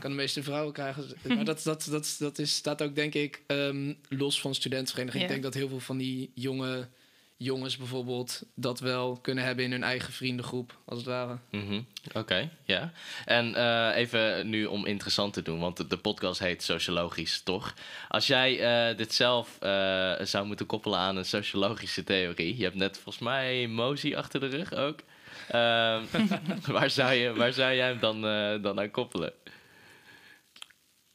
kan 0.00 0.10
de 0.10 0.16
meeste 0.16 0.42
vrouwen 0.42 0.72
krijgen. 0.72 1.04
Maar 1.22 1.44
dat, 1.44 1.62
dat, 1.62 1.86
dat, 1.90 2.16
dat 2.18 2.38
is, 2.38 2.54
staat 2.54 2.82
ook, 2.82 2.94
denk 2.94 3.14
ik, 3.14 3.42
ehm, 3.46 3.92
los 4.08 4.40
van 4.40 4.54
studentenvereniging. 4.54 5.22
Ik 5.22 5.28
denk 5.28 5.42
dat 5.42 5.54
heel 5.54 5.68
veel 5.68 5.80
van 5.80 5.98
die 5.98 6.30
jonge 6.34 6.88
jongens 7.36 7.76
bijvoorbeeld 7.76 8.42
dat 8.54 8.80
wel 8.80 9.18
kunnen 9.20 9.44
hebben 9.44 9.64
in 9.64 9.70
hun 9.70 9.82
eigen 9.82 10.12
vriendengroep, 10.12 10.78
als 10.84 10.98
het 10.98 11.06
ware. 11.06 11.38
Mhm, 11.50 11.80
Oké, 12.12 12.50
ja. 12.64 12.92
En 13.24 13.54
eh, 13.54 13.96
even 13.96 14.48
nu 14.48 14.64
om 14.64 14.86
interessant 14.86 15.32
te 15.32 15.42
doen, 15.42 15.60
want 15.60 15.90
de, 15.90 15.96
podcast 15.96 16.38
heet 16.38 16.62
Sociologisch, 16.62 17.42
toch? 17.42 17.74
Als 18.08 18.26
jij 18.26 18.60
eh, 18.60 18.96
dit 18.96 19.14
zelf 19.14 19.56
eh, 19.60 20.12
zou 20.20 20.46
moeten 20.46 20.66
koppelen 20.66 20.98
aan 20.98 21.16
een 21.16 21.24
sociologische 21.24 22.04
theorie, 22.04 22.56
je 22.56 22.62
hebt 22.62 22.76
net 22.76 22.98
volgens 22.98 23.24
mij 23.24 23.66
Mozi 23.66 24.14
achter 24.14 24.40
de 24.40 24.46
rug 24.46 24.74
ook. 24.74 25.00
Ehm, 25.48 26.02
waar, 26.76 26.90
zou 26.90 27.12
je, 27.12 27.34
waar 27.34 27.52
zou 27.52 27.74
jij 27.74 27.86
hem 27.86 27.98
dan, 27.98 28.26
eh, 28.26 28.62
dan 28.62 28.80
aan 28.80 28.90
koppelen? 28.90 29.32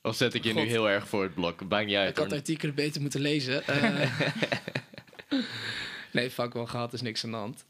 Of 0.02 0.16
zet 0.16 0.34
ik 0.34 0.44
je 0.44 0.54
nu 0.54 0.62
heel 0.62 0.90
erg 0.90 1.08
voor 1.08 1.24
het 1.24 1.34
blok? 1.34 1.70
Maakt 1.70 1.86
niet 1.86 1.96
uit. 1.96 2.10
ik 2.10 2.18
had 2.18 2.34
artikelen 2.34 2.76
beter 2.76 3.02
moeten 3.02 3.22
lezen. 3.22 3.64
Nee, 6.12 6.32
vak 6.32 6.54
wel 6.54 6.66
gehad, 6.66 6.94
is 6.94 7.02
niks 7.02 7.24
aan 7.24 7.32
de 7.32 7.38
hand. 7.38 7.66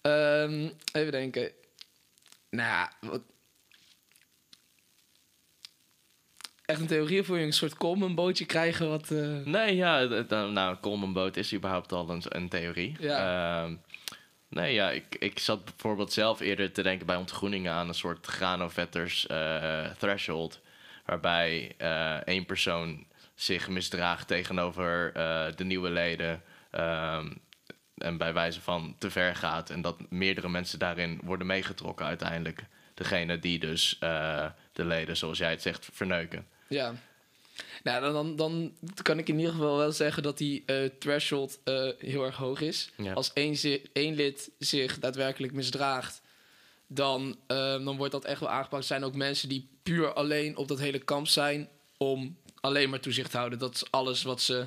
Ehm, 0.00 0.68
even 0.92 1.12
denken. 1.12 1.50
Nou 2.50 2.68
ja, 2.68 2.92
wat... 3.00 3.20
Echt 6.64 6.80
een 6.80 6.86
theorie 6.86 7.22
voor 7.22 7.38
je 7.38 7.44
een 7.44 7.52
soort 7.52 7.76
common 7.76 8.14
bootje 8.14 8.44
krijgen 8.46 8.88
wat... 8.88 9.10
eh, 9.10 9.36
Nee, 9.44 9.74
ja, 9.76 10.08
het- 10.08 10.30
nou, 10.30 10.58
een 10.70 10.80
Coleman-boot 10.80 11.36
is 11.36 11.54
überhaupt 11.54 11.92
al 11.92 12.10
een, 12.10 12.22
een 12.28 12.48
theorie. 12.48 12.96
Ja. 13.00 13.62
Ehm, 13.64 13.74
nee, 14.48 14.74
ja, 14.74 14.90
ik, 14.90 15.16
ik 15.18 15.38
zat 15.38 15.64
bijvoorbeeld 15.64 16.12
zelf 16.12 16.40
eerder 16.40 16.72
te 16.72 16.82
denken 16.82 17.06
bij 17.06 17.16
ontgroeningen 17.16 17.72
aan 17.72 17.88
een 17.88 17.94
soort 17.94 18.26
granovetters 18.26 19.26
eh 19.26 19.90
threshold. 19.98 20.60
Waarbij 21.06 21.74
eh, 21.78 22.14
één 22.16 22.46
persoon 22.46 23.06
zich 23.34 23.68
misdraagt 23.68 24.26
tegenover 24.28 25.12
de 25.56 25.64
nieuwe 25.64 25.90
leden. 25.90 26.42
ehm, 26.70 27.32
en 27.98 28.16
bij 28.16 28.32
wijze 28.32 28.60
van 28.60 28.94
te 28.98 29.10
ver 29.10 29.36
gaat. 29.36 29.70
En 29.70 29.82
dat 29.82 29.96
meerdere 30.10 30.48
mensen 30.48 30.78
daarin 30.78 31.20
worden 31.24 31.46
meegetrokken 31.46 32.06
uiteindelijk. 32.06 32.64
Degene 32.94 33.38
die 33.38 33.58
dus 33.58 33.96
eh, 34.00 34.46
de 34.72 34.84
leden, 34.84 35.16
zoals 35.16 35.38
jij 35.38 35.50
het 35.50 35.62
zegt, 35.62 35.88
verneuken. 35.92 36.46
Ja. 36.68 36.94
Nou, 37.82 38.12
dan, 38.12 38.36
dan, 38.36 38.72
dan 38.80 39.02
kan 39.02 39.18
ik 39.18 39.28
in 39.28 39.38
ieder 39.38 39.52
geval 39.52 39.76
wel 39.76 39.92
zeggen 39.92 40.22
dat 40.22 40.38
die 40.38 40.62
eh, 40.66 40.90
threshold 40.98 41.58
eh, 41.64 41.88
heel 41.98 42.24
erg 42.24 42.36
hoog 42.36 42.60
is. 42.60 42.90
Ja. 42.96 43.12
Als 43.12 43.32
één, 43.32 43.80
één 43.92 44.14
lid 44.14 44.50
zich 44.58 44.98
daadwerkelijk 44.98 45.52
misdraagt, 45.52 46.22
dan, 46.86 47.36
dan 47.46 47.96
wordt 47.96 48.12
dat 48.12 48.24
echt 48.24 48.40
wel 48.40 48.48
aangepakt. 48.48 48.82
Er 48.82 48.88
zijn 48.88 49.04
ook 49.04 49.14
mensen 49.14 49.48
die 49.48 49.68
puur 49.82 50.12
alleen 50.12 50.56
op 50.56 50.68
dat 50.68 50.78
hele 50.78 50.98
kamp 50.98 51.26
zijn 51.26 51.68
om 51.96 52.36
alleen 52.60 52.90
maar 52.90 53.00
toezicht 53.00 53.30
te 53.30 53.36
houden. 53.36 53.58
Dat 53.58 53.74
is 53.74 53.90
alles 53.90 54.22
wat 54.22 54.40
ze 54.40 54.66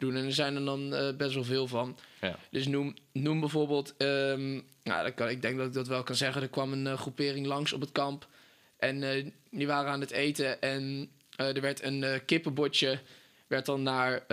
doen. 0.00 0.16
En 0.16 0.24
er 0.24 0.32
zijn 0.32 0.56
er 0.56 0.64
dan 0.64 0.94
eh, 0.94 1.16
best 1.16 1.34
wel 1.34 1.44
veel 1.44 1.66
van. 1.66 1.98
Ja. 2.20 2.38
Dus 2.50 2.66
noem, 2.66 2.96
noem 3.12 3.40
bijvoorbeeld, 3.40 3.94
ehm, 3.96 4.52
nou, 4.82 5.04
dat 5.04 5.14
kan, 5.14 5.28
ik 5.28 5.42
denk 5.42 5.56
dat 5.56 5.66
ik 5.66 5.72
dat 5.72 5.88
wel 5.88 6.02
kan 6.02 6.14
zeggen. 6.14 6.42
Er 6.42 6.48
kwam 6.48 6.72
een 6.72 6.86
eh, 6.86 6.98
groepering 6.98 7.46
langs 7.46 7.72
op 7.72 7.80
het 7.80 7.92
kamp. 7.92 8.28
En 8.76 9.02
eh, 9.02 9.26
die 9.50 9.66
waren 9.66 9.90
aan 9.90 10.00
het 10.00 10.10
eten. 10.10 10.60
En 10.60 11.10
er 11.36 11.60
werd 11.60 11.82
een 11.82 12.20
kippenbotje 12.24 12.98
werd 13.46 13.66
dan 13.66 13.82
naar, 13.82 14.24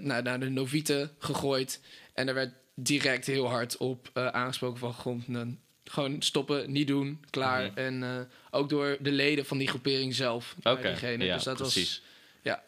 naar, 0.00 0.22
naar 0.22 0.40
de 0.40 0.48
novieten 0.48 1.10
gegooid. 1.18 1.80
En 2.14 2.28
er 2.28 2.34
werd 2.34 2.52
direct 2.74 3.26
heel 3.26 3.48
hard 3.48 3.76
op 3.76 4.10
aangesproken 4.14 4.78
van 4.78 4.92
grond. 4.92 5.28
nou, 5.28 5.56
gewoon 5.84 6.22
stoppen, 6.22 6.72
niet 6.72 6.86
doen, 6.86 7.24
klaar. 7.30 7.70
Mhm. 7.70 7.78
En 7.78 8.28
ook 8.50 8.68
door 8.68 8.96
de 9.00 9.12
leden 9.12 9.46
van 9.46 9.58
die 9.58 9.68
groepering 9.68 10.14
zelf. 10.14 10.54
Oké, 10.62 10.88
ja, 10.88 11.16
dus 11.16 11.42
dat 11.42 11.56
precies. 11.56 12.02
was. 12.02 12.08
Ja, 12.42 12.62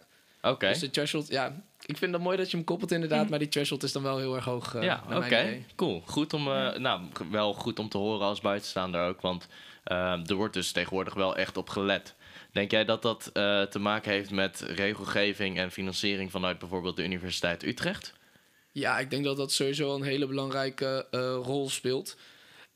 Oké. 0.51 0.69
dus 0.69 0.79
de 0.79 0.91
threshold, 0.91 1.29
ja. 1.29 1.63
Ik 1.87 1.97
vind 1.97 2.13
het 2.13 2.23
mooi 2.23 2.37
dat 2.37 2.51
je 2.51 2.57
hem 2.57 2.67
koppelt 2.67 2.91
inderdaad, 2.93 3.21
Mhm. 3.21 3.31
maar 3.31 3.39
die 3.39 3.49
threshold 3.49 3.83
is 3.83 3.93
dan 3.93 4.03
wel 4.03 4.19
heel 4.19 4.35
erg 4.35 4.45
hoog. 4.45 4.75
eh, 4.75 4.83
ja, 4.83 5.05
naar 5.09 5.19
oké. 5.19 5.29
mijn 5.29 5.47
idee. 5.47 5.65
Cool. 5.77 6.03
Goed 6.07 6.33
om, 6.33 6.49
eh, 6.49 6.77
nou, 6.77 7.01
wel 7.31 7.53
goed 7.55 7.79
om 7.79 7.89
te 7.89 7.99
horen 7.99 8.27
als 8.27 8.41
buitenstaander 8.41 9.07
ook. 9.09 9.21
Want 9.21 9.47
eh, 9.85 10.29
er 10.29 10.35
wordt 10.35 10.55
dus 10.55 10.73
tegenwoordig 10.73 11.15
wel 11.15 11.37
echt 11.37 11.57
op 11.57 11.69
gelet. 11.69 12.15
Denk 12.53 12.71
jij 12.71 12.85
dat 12.85 13.03
dat 13.03 13.31
eh, 13.33 13.63
te 13.63 13.79
maken 13.79 14.11
heeft 14.13 14.31
met 14.31 14.61
regelgeving 14.61 15.59
en 15.59 15.71
financiering 15.71 16.31
vanuit 16.31 16.59
bijvoorbeeld 16.59 16.97
de 16.97 17.05
Universiteit 17.05 17.63
Utrecht? 17.63 18.13
Ja, 18.73 18.99
ik 18.99 19.11
denk 19.11 19.25
dat 19.25 19.37
dat 19.37 19.53
sowieso 19.53 19.95
een 19.95 20.03
hele 20.03 20.27
belangrijke 20.27 21.07
eh, 21.11 21.21
rol 21.43 21.69
speelt. 21.71 22.17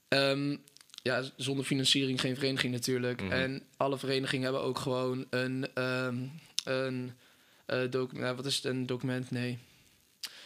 Ehm, 0.08 0.56
ja, 1.02 1.22
zonder 1.36 1.64
financiering 1.64 2.20
geen 2.20 2.34
vereniging 2.34 2.72
natuurlijk. 2.72 3.22
Mhm. 3.22 3.32
En 3.32 3.62
alle 3.76 3.98
verenigingen 3.98 4.44
hebben 4.44 4.62
ook 4.62 4.78
gewoon 4.78 5.26
een, 5.30 5.68
ehm 5.74 6.16
een 6.64 7.12
document. 7.90 8.36
wat 8.36 8.46
is 8.46 8.54
het? 8.56 8.64
Een 8.64 8.86
document? 8.86 9.30
Nee. 9.30 9.58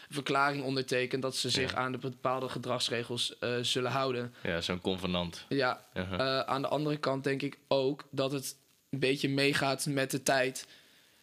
Een 0.08 0.14
verklaring 0.14 0.64
ondertekend 0.64 1.22
dat 1.22 1.36
ze 1.36 1.50
zich 1.50 1.70
Ja. 1.70 1.76
aan 1.76 1.92
de 1.92 1.98
bepaalde 1.98 2.48
gedragsregels 2.48 3.38
eh, 3.38 3.54
zullen 3.62 3.90
houden. 3.90 4.34
Ja, 4.42 4.60
zo'n 4.60 4.80
convenant. 4.80 5.44
Ja, 5.48 5.84
eh, 5.92 6.40
aan 6.40 6.62
de 6.62 6.68
andere 6.68 6.96
kant 6.96 7.24
denk 7.24 7.42
ik 7.42 7.58
ook 7.68 8.04
dat 8.10 8.32
het 8.32 8.56
een 8.90 8.98
beetje 8.98 9.28
meegaat 9.28 9.86
met 9.86 10.10
de 10.10 10.22
tijd. 10.22 10.66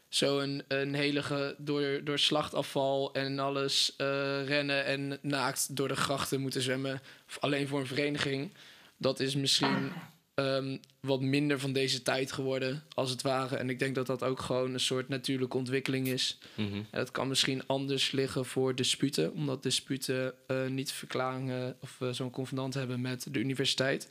Zo'n 0.10 0.64
een 0.68 0.94
hele 0.94 1.24
ge- 1.24 1.56
door, 1.58 2.02
door 2.04 2.20
slachtafval 2.20 3.14
en 3.14 3.40
alles 3.40 3.94
eh, 3.98 4.08
rennen 4.48 4.86
en 4.86 5.18
naakt 5.22 5.76
door 5.76 5.88
de 5.88 5.96
grachten 5.96 6.42
moeten 6.42 6.62
zwemmen. 6.62 7.02
Alleen 7.40 7.68
voor 7.68 7.80
een 7.80 7.88
vereniging. 7.88 8.52
Dat 8.98 9.20
is 9.20 9.36
misschien 9.36 9.92
ehm, 10.36 10.78
wat 11.00 11.22
minder 11.22 11.60
van 11.60 11.74
deze 11.74 12.02
tijd 12.02 12.32
geworden, 12.32 12.84
als 12.94 13.10
het 13.10 13.22
ware. 13.22 13.56
En 13.56 13.70
ik 13.70 13.80
denk 13.80 13.96
dat 13.96 14.06
dat 14.06 14.24
ook 14.24 14.42
gewoon 14.42 14.74
een 14.74 14.80
soort 14.80 15.10
natuurlijke 15.10 15.58
ontwikkeling 15.58 16.08
is. 16.08 16.38
Mhm. 16.56 16.76
En 16.76 16.86
dat 16.92 17.12
kan 17.12 17.28
misschien 17.28 17.68
anders 17.68 18.12
liggen 18.12 18.46
voor 18.46 18.76
disputen, 18.76 19.34
omdat 19.34 19.64
disputen 19.64 20.34
eh, 20.48 20.66
niet 20.68 20.92
verklaringen 20.92 21.78
of 21.80 21.98
eh, 22.00 22.10
zo'n 22.12 22.32
convenant 22.32 22.74
hebben 22.74 23.02
met 23.02 23.28
de 23.32 23.40
universiteit. 23.40 24.10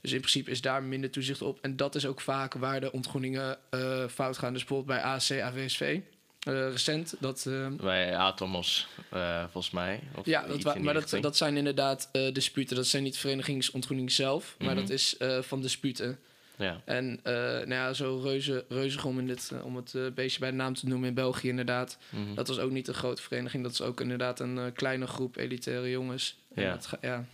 Dus 0.00 0.12
in 0.12 0.18
principe 0.18 0.50
is 0.50 0.60
daar 0.60 0.82
minder 0.82 1.10
toezicht 1.10 1.42
op. 1.42 1.58
En 1.60 1.76
dat 1.76 1.94
is 1.94 2.06
ook 2.06 2.20
vaak 2.20 2.54
waar 2.54 2.80
de 2.80 2.92
ontgroeningen 2.92 3.58
eh, 3.70 4.08
fout 4.08 4.38
gaan. 4.38 4.52
Dus 4.52 4.64
bijvoorbeeld 4.64 5.00
bij 5.00 5.10
AC, 5.10 5.30
AVSV. 5.30 6.00
Eh, 6.40 6.52
recent, 6.70 7.14
dat... 7.18 7.46
eh, 7.46 7.66
Bij 7.68 8.16
Atomos, 8.16 8.88
eh, 9.10 9.42
volgens 9.50 9.70
mij. 9.72 10.00
Of 10.14 10.26
ja, 10.26 10.46
dat 10.46 10.62
wa- 10.62 10.78
maar 10.78 10.94
dat, 10.94 11.16
dat 11.20 11.36
zijn 11.36 11.56
inderdaad 11.56 12.08
eh, 12.12 12.32
disputen. 12.32 12.76
Dat 12.76 12.86
zijn 12.86 13.02
niet 13.02 13.16
verenigingsontgroening 13.18 14.12
zelf, 14.12 14.54
maar 14.58 14.68
Mhm. 14.68 14.78
dat 14.80 14.90
is 14.90 15.16
eh, 15.16 15.38
van 15.42 15.60
disputen. 15.62 16.18
Ja. 16.56 16.80
En 16.84 17.20
eh, 17.22 17.32
nou 17.34 17.68
ja, 17.70 17.92
zo 17.92 18.20
reuze, 18.22 18.64
reuzig 18.68 19.04
om, 19.04 19.18
in 19.18 19.26
dit, 19.26 19.52
om 19.62 19.76
het 19.76 20.14
beestje 20.14 20.40
bij 20.40 20.50
de 20.50 20.56
naam 20.56 20.74
te 20.74 20.86
noemen 20.88 21.08
in 21.08 21.14
België 21.14 21.48
inderdaad. 21.48 21.98
Mhm. 22.10 22.34
Dat 22.34 22.48
was 22.48 22.58
ook 22.58 22.70
niet 22.70 22.88
een 22.88 22.94
grote 22.94 23.22
vereniging. 23.22 23.62
Dat 23.62 23.72
is 23.72 23.80
ook 23.80 24.00
inderdaad 24.00 24.40
een 24.40 24.58
eh, 24.58 24.64
kleine 24.74 25.06
groep 25.06 25.36
elitaire 25.36 25.90
jongens. 25.90 26.36
En 26.54 26.62
Ja. 26.62 26.70
dat 26.72 26.86
ga- 26.86 26.98
ja. 27.00 27.24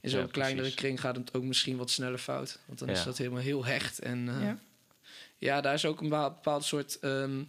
In 0.00 0.10
zo'n 0.10 0.20
Ja, 0.20 0.26
kleinere 0.30 0.60
precies. 0.60 0.78
kring 0.80 1.00
gaat 1.00 1.16
het 1.16 1.34
ook 1.34 1.42
misschien 1.42 1.76
wat 1.76 1.90
sneller 1.90 2.18
fout. 2.18 2.58
Want 2.66 2.78
dan 2.78 2.88
is 2.88 3.04
dat 3.04 3.18
helemaal 3.18 3.40
heel 3.42 3.64
hecht. 3.64 3.98
En 3.98 4.28
eh, 4.28 4.42
ja. 4.42 4.58
Ja. 5.38 5.60
daar 5.60 5.74
is 5.74 5.84
ook 5.84 6.00
een 6.00 6.08
bepaald, 6.08 6.34
bepaald 6.34 6.64
soort 6.64 6.98
ehm, 7.00 7.42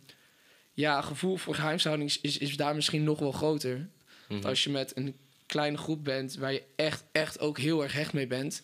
ja, 0.78 1.02
gevoel 1.02 1.38
voor 1.38 1.56
geheimshouding 1.56 2.10
is, 2.10 2.22
is, 2.22 2.38
is 2.38 2.58
daar 2.58 2.76
misschien 2.76 3.04
nog 3.04 3.20
wel 3.20 3.32
groter. 3.32 3.88
Mhm. 4.28 4.46
Als 4.46 4.64
je 4.64 4.70
met 4.70 4.98
een 4.98 5.16
kleine 5.46 5.78
groep 5.78 6.04
bent 6.04 6.36
waar 6.36 6.54
je 6.54 6.64
echt, 6.76 7.04
echt 7.12 7.40
ook 7.40 7.58
heel 7.58 7.84
erg 7.84 7.94
hecht 7.94 8.14
mee 8.14 8.28
bent, 8.28 8.64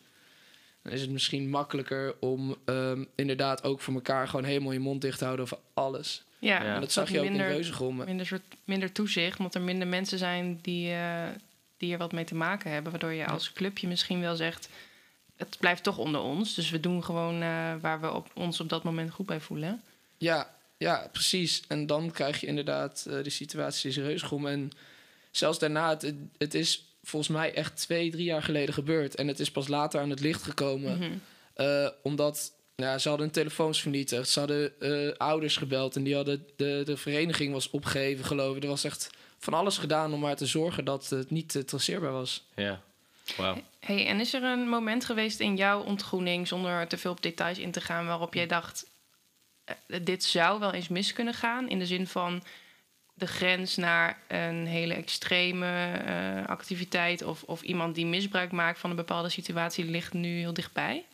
dan 0.82 0.93
is 0.93 1.01
het 1.01 1.10
misschien 1.10 1.50
makkelijker 1.50 2.15
om 2.20 2.55
ehm, 2.65 3.03
inderdaad 3.15 3.63
ook 3.63 3.82
voor 3.82 3.93
elkaar 3.93 4.27
gewoon 4.27 4.46
helemaal 4.46 4.72
je 4.72 4.79
mond 4.79 5.01
dicht 5.01 5.17
te 5.17 5.24
houden 5.24 5.46
over 5.46 5.58
alles. 5.74 6.24
Ja, 6.39 6.63
Ja. 6.63 6.74
En 6.75 6.82
dat 6.82 6.91
zag 6.91 7.10
je 7.10 7.20
ook 7.20 7.24
minder, 7.24 7.46
in 7.46 7.51
Reuzegom. 7.51 7.96
Minder, 7.98 8.25
soort, 8.25 8.41
minder 8.63 8.91
toezicht, 8.91 9.38
omdat 9.38 9.55
er 9.55 9.62
minder 9.62 9.88
mensen 9.88 10.17
zijn 10.17 10.60
die, 10.62 10.91
eh, 10.91 11.27
die 11.77 11.91
er 11.91 11.98
wat 11.98 12.12
mee 12.12 12.25
te 12.25 12.36
maken 12.36 12.72
hebben. 12.72 12.91
Waardoor 12.91 13.13
je 13.13 13.27
als 13.27 13.53
clubje 13.53 13.88
misschien 13.88 14.20
wel 14.20 14.36
zegt, 14.36 14.70
het 15.38 15.58
blijft 15.60 15.84
toch 15.84 15.98
onder 15.98 16.22
ons. 16.22 16.53
Dus 16.53 16.70
we 16.70 16.79
doen 16.79 17.03
gewoon 17.03 17.41
eh, 17.41 17.74
waar 17.82 18.01
we 18.01 18.12
op, 18.12 18.29
ons 18.34 18.60
op 18.60 18.70
dat 18.70 18.84
moment 18.84 19.12
goed 19.12 19.25
bij 19.25 19.39
voelen. 19.39 19.82
Ja, 20.17 20.55
ja, 20.84 21.10
precies. 21.12 21.62
En 21.68 21.86
dan 21.86 22.12
krijg 22.12 22.42
je 22.42 22.48
inderdaad 22.48 23.06
eh 23.10 23.24
de 23.24 23.30
situatie 23.30 23.94
in 23.96 24.04
Reuzegom. 24.04 24.48
En 24.48 24.72
zelfs 25.32 25.60
daarna, 25.60 25.90
het, 25.90 26.13
het 26.38 26.54
is 26.54 26.86
volgens 27.04 27.32
mij 27.32 27.54
echt 27.54 27.75
twee, 27.75 28.12
drie 28.12 28.24
jaar 28.24 28.44
geleden 28.44 28.74
gebeurd. 28.74 29.16
En 29.16 29.28
het 29.28 29.40
is 29.40 29.52
pas 29.52 29.68
later 29.68 30.00
aan 30.00 30.10
het 30.10 30.20
licht 30.20 30.44
gekomen. 30.44 30.98
Mhm. 30.98 31.12
Eh, 31.54 31.90
omdat 32.02 32.52
ja, 32.75 32.98
ze 32.98 33.08
hadden 33.08 33.25
hun 33.25 33.36
telefoons 33.36 33.82
vernietigd. 33.82 34.30
Ze 34.30 34.40
hadden 34.40 34.80
eh, 34.80 35.18
ouders 35.18 35.58
gebeld 35.58 35.96
en 35.96 36.04
die 36.04 36.16
hadden 36.16 36.48
de, 36.56 36.82
de 36.86 36.98
vereniging 36.98 37.54
was 37.54 37.70
opgeheven, 37.70 38.25
geloof 38.25 38.56
ik. 38.56 38.63
Er 38.63 38.70
was 38.70 38.84
echt 38.84 39.10
van 39.40 39.54
alles 39.54 39.78
gedaan 39.78 40.13
om 40.13 40.20
maar 40.20 40.36
te 40.36 40.46
zorgen 40.46 40.86
dat 40.86 41.10
het 41.10 41.30
niet 41.30 41.68
traceerbaar 41.68 42.12
was. 42.12 42.44
Ja. 42.56 42.82
Wauw. 43.38 43.62
Hey, 43.80 44.08
en 44.08 44.20
is 44.20 44.34
er 44.34 44.44
een 44.44 44.70
moment 44.70 45.06
geweest 45.06 45.40
in 45.40 45.56
jouw 45.56 45.84
ontgroening, 45.84 46.48
zonder 46.48 46.88
te 46.88 46.98
veel 46.98 47.12
op 47.12 47.22
details 47.22 47.58
in 47.58 47.72
te 47.72 47.82
gaan, 47.82 48.06
waarop 48.06 48.34
jij 48.34 48.48
dacht: 48.48 48.86
dit 50.01 50.24
zou 50.24 50.60
wel 50.60 50.74
eens 50.74 50.88
mis 50.88 51.13
kunnen 51.13 51.34
gaan? 51.34 51.70
In 51.70 51.79
de 51.79 51.86
zin 51.86 52.08
van 52.08 52.43
de 53.13 53.27
grens 53.27 53.75
naar 53.75 54.20
een 54.27 54.65
hele 54.65 54.93
extreme 54.93 55.91
eh, 55.91 56.46
activiteit 56.46 57.24
of, 57.24 57.43
of 57.43 57.62
iemand 57.62 57.96
die 57.96 58.05
misbruik 58.05 58.51
maakt 58.51 58.79
van 58.79 58.89
een 58.89 58.96
bepaalde 58.96 59.29
situatie 59.29 59.86
ligt 59.86 60.13
nu 60.13 60.38
heel 60.38 60.53
dichtbij? 60.53 61.05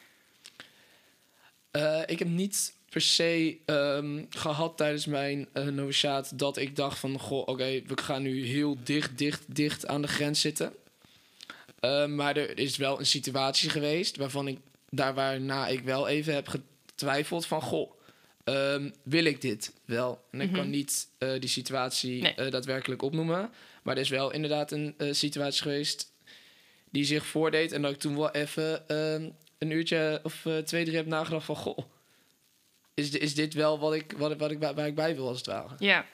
Eh, 1.72 2.02
ik 2.06 2.20
heb 2.20 2.28
niet 2.28 2.74
per 2.90 3.02
se 3.02 3.58
ehm, 3.66 4.24
gehad 4.30 4.78
tijdens 4.78 5.06
mijn 5.06 5.48
uh, 5.54 5.64
noviciaat 5.64 6.40
dat 6.40 6.58
ik 6.58 6.76
dacht 6.76 7.00
van... 7.00 7.20
Goh, 7.20 7.48
oké, 7.48 7.82
we 7.86 7.98
gaan 8.02 8.22
nu 8.22 8.46
heel 8.46 8.78
dicht, 8.84 9.18
dicht, 9.18 9.56
dicht 9.56 9.88
aan 9.88 10.02
de 10.02 10.08
grens 10.08 10.42
zitten. 10.42 10.74
Eh, 11.80 12.06
maar 12.06 12.38
er 12.38 12.58
is 12.58 12.78
wel 12.78 13.00
een 13.00 13.06
situatie 13.06 13.70
geweest 13.70 14.18
waarvan 14.18 14.48
ik... 14.48 14.58
Daar 14.90 15.14
waarna 15.14 15.68
ik 15.68 15.80
wel 15.80 16.08
even 16.08 16.34
heb 16.34 16.48
getwijfeld 16.48 17.46
van... 17.46 17.62
Goh, 17.62 17.92
ehm, 18.54 18.90
wil 19.04 19.24
ik 19.26 19.42
dit 19.42 19.74
wel? 19.86 20.26
En 20.32 20.42
ik 20.42 20.48
Mhm. 20.50 20.60
kan 20.60 20.70
niet 20.70 21.08
eh, 21.18 21.40
die 21.40 21.50
situatie 21.50 22.22
Nee. 22.22 22.34
eh, 22.34 22.52
daadwerkelijk 22.52 23.02
opnoemen. 23.02 23.52
Maar 23.84 23.96
er 23.96 24.02
is 24.02 24.10
wel 24.10 24.32
inderdaad 24.32 24.72
een 24.72 24.94
eh, 24.98 25.14
situatie 25.14 25.62
geweest 25.62 26.12
die 26.92 27.04
zich 27.04 27.26
voordeed. 27.26 27.72
En 27.72 27.82
dat 27.82 27.92
ik 27.92 28.00
toen 28.00 28.16
wel 28.18 28.32
even 28.32 28.88
ehm, 28.88 29.30
een 29.58 29.72
uurtje 29.72 30.20
of 30.24 30.46
eh, 30.46 30.58
twee, 30.58 30.84
drie 30.84 30.96
heb 30.98 31.06
nagedacht 31.06 31.46
van... 31.46 31.56
Goh, 31.56 31.78
is, 32.94 33.10
is 33.10 33.36
dit 33.36 33.54
wel 33.54 33.80
wat 33.80 33.94
ik, 33.94 34.12
wat, 34.18 34.32
ik- 34.32 34.40
wat 34.40 34.52
ik, 34.52 34.60
waar 34.60 34.88
ik 34.88 34.96
bij 34.96 35.16
wil 35.16 35.28
als 35.28 35.38
het 35.38 35.46
ware? 35.48 35.76
Ja, 35.80 36.06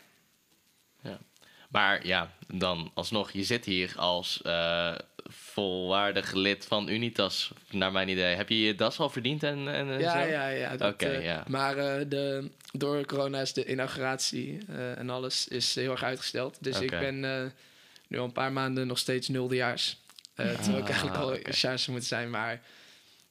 Maar 1.70 2.08
ja, 2.08 2.34
dan 2.48 2.92
alsnog, 2.94 3.32
je 3.32 3.44
zit 3.44 3.66
hier 3.66 3.94
als 3.98 4.42
eh, 4.42 4.96
volwaardig 5.30 6.34
lid 6.34 6.66
van 6.66 6.90
Unitas, 6.90 7.52
naar 7.70 7.92
mijn 7.92 8.10
idee. 8.10 8.36
Heb 8.36 8.50
je 8.50 8.60
je 8.60 8.76
das 8.76 9.00
al 9.00 9.10
verdiend 9.10 9.44
en, 9.44 9.68
en 9.68 10.00
Ja, 10.00 10.22
zo? 10.22 10.30
ja, 10.30 10.48
ja. 10.48 10.78
dat, 10.78 10.94
Oké, 10.94 11.06
eh, 11.06 11.24
ja. 11.24 11.44
Maar 11.48 11.78
eh, 11.78 12.06
de, 12.10 12.50
door 12.72 13.06
corona 13.06 13.42
is 13.42 13.54
de 13.54 13.66
inauguratie 13.66 14.60
eh, 14.68 14.98
en 14.98 15.10
alles 15.10 15.48
is 15.48 15.76
heel 15.76 15.92
erg 15.92 16.04
uitgesteld. 16.04 16.58
Dus 16.62 16.80
ik 16.80 16.90
ben 16.90 17.20
nu 18.08 18.18
al 18.18 18.26
een 18.26 18.32
paar 18.32 18.52
maanden 18.52 18.88
nog 18.88 18.98
steeds 18.98 19.28
nuldejaars. 19.28 19.98
Eh 20.36 20.54
terwijl 20.54 20.78
ik 20.78 20.90
eigenlijk 20.90 21.18
al 21.18 21.34
oké. 21.34 21.68
een 21.68 21.80
moet 21.88 22.04
zijn, 22.04 22.30
maar 22.30 22.62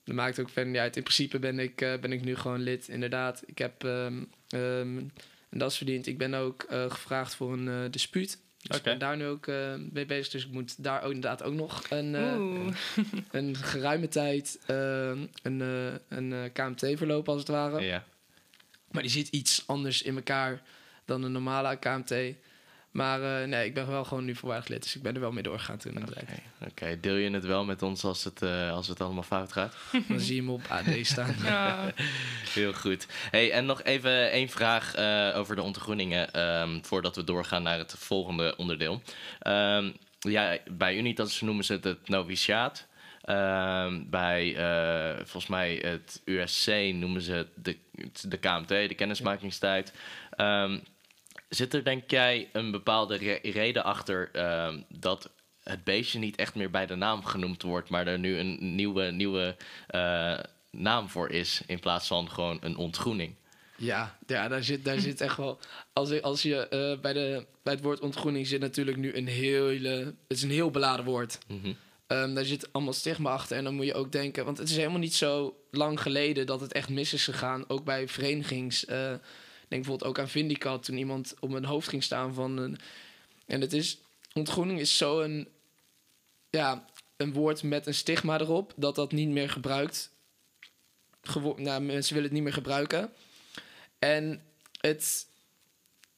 dat 0.04 0.14
maakt 0.14 0.38
ook 0.40 0.50
verder 0.50 0.72
niet 0.72 0.80
uit. 0.80 0.96
In 0.96 1.02
principe 1.02 1.38
ben 1.38 1.58
ik, 1.58 1.76
ben 1.76 2.12
ik 2.12 2.24
nu 2.24 2.36
gewoon 2.36 2.60
lid, 2.60 2.88
inderdaad. 2.88 3.42
Ik 3.46 3.58
heb 3.58 3.84
ehm 3.84 4.22
ehm, 4.48 4.96
een 4.96 5.58
das 5.58 5.76
verdiend. 5.76 6.06
Ik 6.06 6.18
ben 6.18 6.34
ook 6.34 6.66
gevraagd 6.68 7.34
voor 7.34 7.52
een 7.52 7.90
dispuut. 7.90 8.38
Dus 8.68 8.78
Oké. 8.78 8.90
ik 8.90 8.98
ben 8.98 9.08
daar 9.08 9.16
nu 9.16 9.26
ook 9.26 9.46
eh, 9.46 9.74
mee 9.92 10.06
bezig. 10.06 10.32
Dus 10.32 10.44
ik 10.44 10.52
moet 10.52 10.82
daar 10.84 11.02
ook 11.02 11.12
inderdaad 11.12 11.42
ook 11.42 11.54
nog 11.54 11.90
een, 11.90 12.14
eh, 12.14 12.74
een 13.40 13.56
geruime 13.56 14.08
tijd 14.08 14.58
ehm, 14.66 15.26
een, 15.42 15.60
eh, 15.60 16.16
een 16.18 16.32
eh, 16.32 16.52
KMT 16.52 16.98
verlopen, 16.98 17.32
als 17.32 17.40
het 17.40 17.50
ware. 17.50 17.80
Ja. 17.80 18.04
Maar 18.90 19.02
die 19.02 19.10
zit 19.10 19.28
iets 19.28 19.62
anders 19.66 20.02
in 20.02 20.16
elkaar 20.16 20.62
dan 21.04 21.22
een 21.22 21.32
normale 21.32 21.76
KMT. 21.76 22.14
Maar 22.94 23.42
eh, 23.42 23.48
nee, 23.48 23.66
ik 23.66 23.74
ben 23.74 23.86
wel 23.86 24.04
gewoon 24.04 24.24
nu 24.24 24.34
voorwaardig 24.34 24.68
lid. 24.68 24.82
Dus 24.82 24.96
ik 24.96 25.02
ben 25.02 25.14
er 25.14 25.20
wel 25.20 25.32
mee 25.32 25.42
doorgegaan 25.42 25.78
toen. 25.78 26.04
Oké, 26.68 27.00
deel 27.00 27.14
je 27.14 27.30
het 27.30 27.44
wel 27.44 27.64
met 27.64 27.82
ons 27.82 28.04
als 28.04 28.24
het, 28.24 28.42
eh, 28.42 28.72
als 28.72 28.88
het 28.88 29.00
allemaal 29.00 29.22
fout 29.22 29.52
gaat? 29.52 29.76
Dan 30.08 30.20
zie 30.20 30.34
je 30.34 30.40
hem 30.40 30.50
op 30.50 30.62
AD 30.68 30.86
staan. 31.02 31.34
Ja. 31.44 31.92
Heel 32.54 32.72
goed. 32.72 33.06
Hey, 33.30 33.52
en 33.52 33.66
nog 33.66 33.82
even 33.82 34.30
één 34.30 34.48
vraag 34.48 34.94
eh, 34.94 35.32
over 35.34 35.56
de 35.56 35.62
ontgroeningen 35.62 36.32
ehm, 36.32 36.78
voordat 36.82 37.16
we 37.16 37.24
doorgaan 37.24 37.62
naar 37.62 37.78
het 37.78 37.94
volgende 37.98 38.56
onderdeel. 38.56 39.02
Ehm, 39.38 39.90
ja, 40.18 40.58
bij 40.70 40.96
Unitas 40.96 41.40
noemen 41.40 41.64
ze 41.64 41.72
het 41.72 41.84
het 41.84 42.08
noviciaat. 42.08 42.86
Ehm, 43.22 44.02
bij 44.06 44.56
eh, 44.56 45.16
volgens 45.16 45.46
mij 45.46 45.78
het 45.82 46.22
USC 46.24 46.68
noemen 46.92 47.22
ze 47.22 47.32
het 47.32 47.48
de, 47.54 47.76
de 48.28 48.36
KMT, 48.36 48.68
de 48.68 48.94
kennismakingstijd. 48.96 49.92
Zit 51.54 51.74
er 51.74 51.84
denk 51.84 52.10
jij 52.10 52.48
een 52.52 52.70
bepaalde 52.70 53.16
re- 53.16 53.50
reden 53.50 53.84
achter 53.84 54.28
ehm, 54.32 54.80
dat 54.88 55.30
het 55.62 55.84
beestje 55.84 56.18
niet 56.18 56.36
echt 56.36 56.54
meer 56.54 56.70
bij 56.70 56.86
de 56.86 56.94
naam 56.94 57.24
genoemd 57.24 57.62
wordt, 57.62 57.88
maar 57.88 58.06
er 58.06 58.18
nu 58.18 58.38
een 58.38 58.74
nieuwe, 58.74 59.04
nieuwe 59.10 59.56
eh, 59.86 60.38
naam 60.70 61.08
voor 61.08 61.30
is 61.30 61.62
in 61.66 61.80
plaats 61.80 62.06
van 62.06 62.30
gewoon 62.30 62.58
een 62.60 62.76
ontgroening. 62.76 63.34
Ja, 63.76 64.18
ja 64.26 64.48
daar, 64.48 64.64
zit, 64.64 64.84
daar 64.84 64.98
zit 64.98 65.20
echt 65.20 65.36
wel. 65.36 65.58
Als, 65.92 66.22
als 66.22 66.42
je 66.42 66.68
eh, 66.68 67.00
bij, 67.00 67.12
de, 67.12 67.46
bij 67.62 67.72
het 67.72 67.82
woord 67.82 68.00
ontgroening 68.00 68.46
zit 68.46 68.60
natuurlijk 68.60 68.96
nu 68.96 69.14
een 69.14 69.26
hele. 69.26 70.14
Het 70.28 70.36
is 70.36 70.42
een 70.42 70.50
heel 70.50 70.70
beladen 70.70 71.04
woord. 71.04 71.38
Mhm. 71.46 71.72
Ehm, 72.06 72.34
daar 72.34 72.44
zit 72.44 72.72
allemaal 72.72 72.92
stigma 72.92 73.30
achter. 73.30 73.56
En 73.56 73.64
dan 73.64 73.74
moet 73.74 73.86
je 73.86 73.94
ook 73.94 74.12
denken, 74.12 74.44
want 74.44 74.58
het 74.58 74.68
is 74.68 74.76
helemaal 74.76 74.98
niet 74.98 75.14
zo 75.14 75.56
lang 75.70 76.00
geleden 76.00 76.46
dat 76.46 76.60
het 76.60 76.72
echt 76.72 76.88
mis 76.88 77.12
is 77.12 77.24
gegaan. 77.24 77.68
Ook 77.68 77.84
bij 77.84 78.08
verenigings. 78.08 78.86
Denk 79.74 79.86
bijvoorbeeld 79.86 80.10
ook 80.10 80.18
aan 80.18 80.28
Vindicat, 80.28 80.82
toen 80.82 80.96
iemand 80.96 81.34
op 81.40 81.50
mijn 81.50 81.64
hoofd 81.64 81.88
ging 81.88 82.02
staan 82.02 82.34
van 82.34 82.56
een. 82.56 82.78
En 83.46 83.60
het 83.60 83.72
is. 83.72 83.98
Ontgroening 84.32 84.80
is 84.80 84.96
zo 84.96 85.20
een. 85.20 85.48
Ja, 86.50 86.84
een 87.16 87.32
woord 87.32 87.62
met 87.62 87.86
een 87.86 87.94
stigma 87.94 88.40
erop, 88.40 88.72
dat 88.76 88.94
dat 88.94 89.12
niet 89.12 89.28
meer 89.28 89.50
gebruikt. 89.50 90.10
Gewo 91.22 91.54
nou, 91.58 91.82
mensen 91.82 92.14
willen 92.14 92.28
het 92.28 92.38
niet 92.38 92.42
meer 92.42 92.52
gebruiken. 92.52 93.12
En 93.98 94.42
het. 94.80 95.26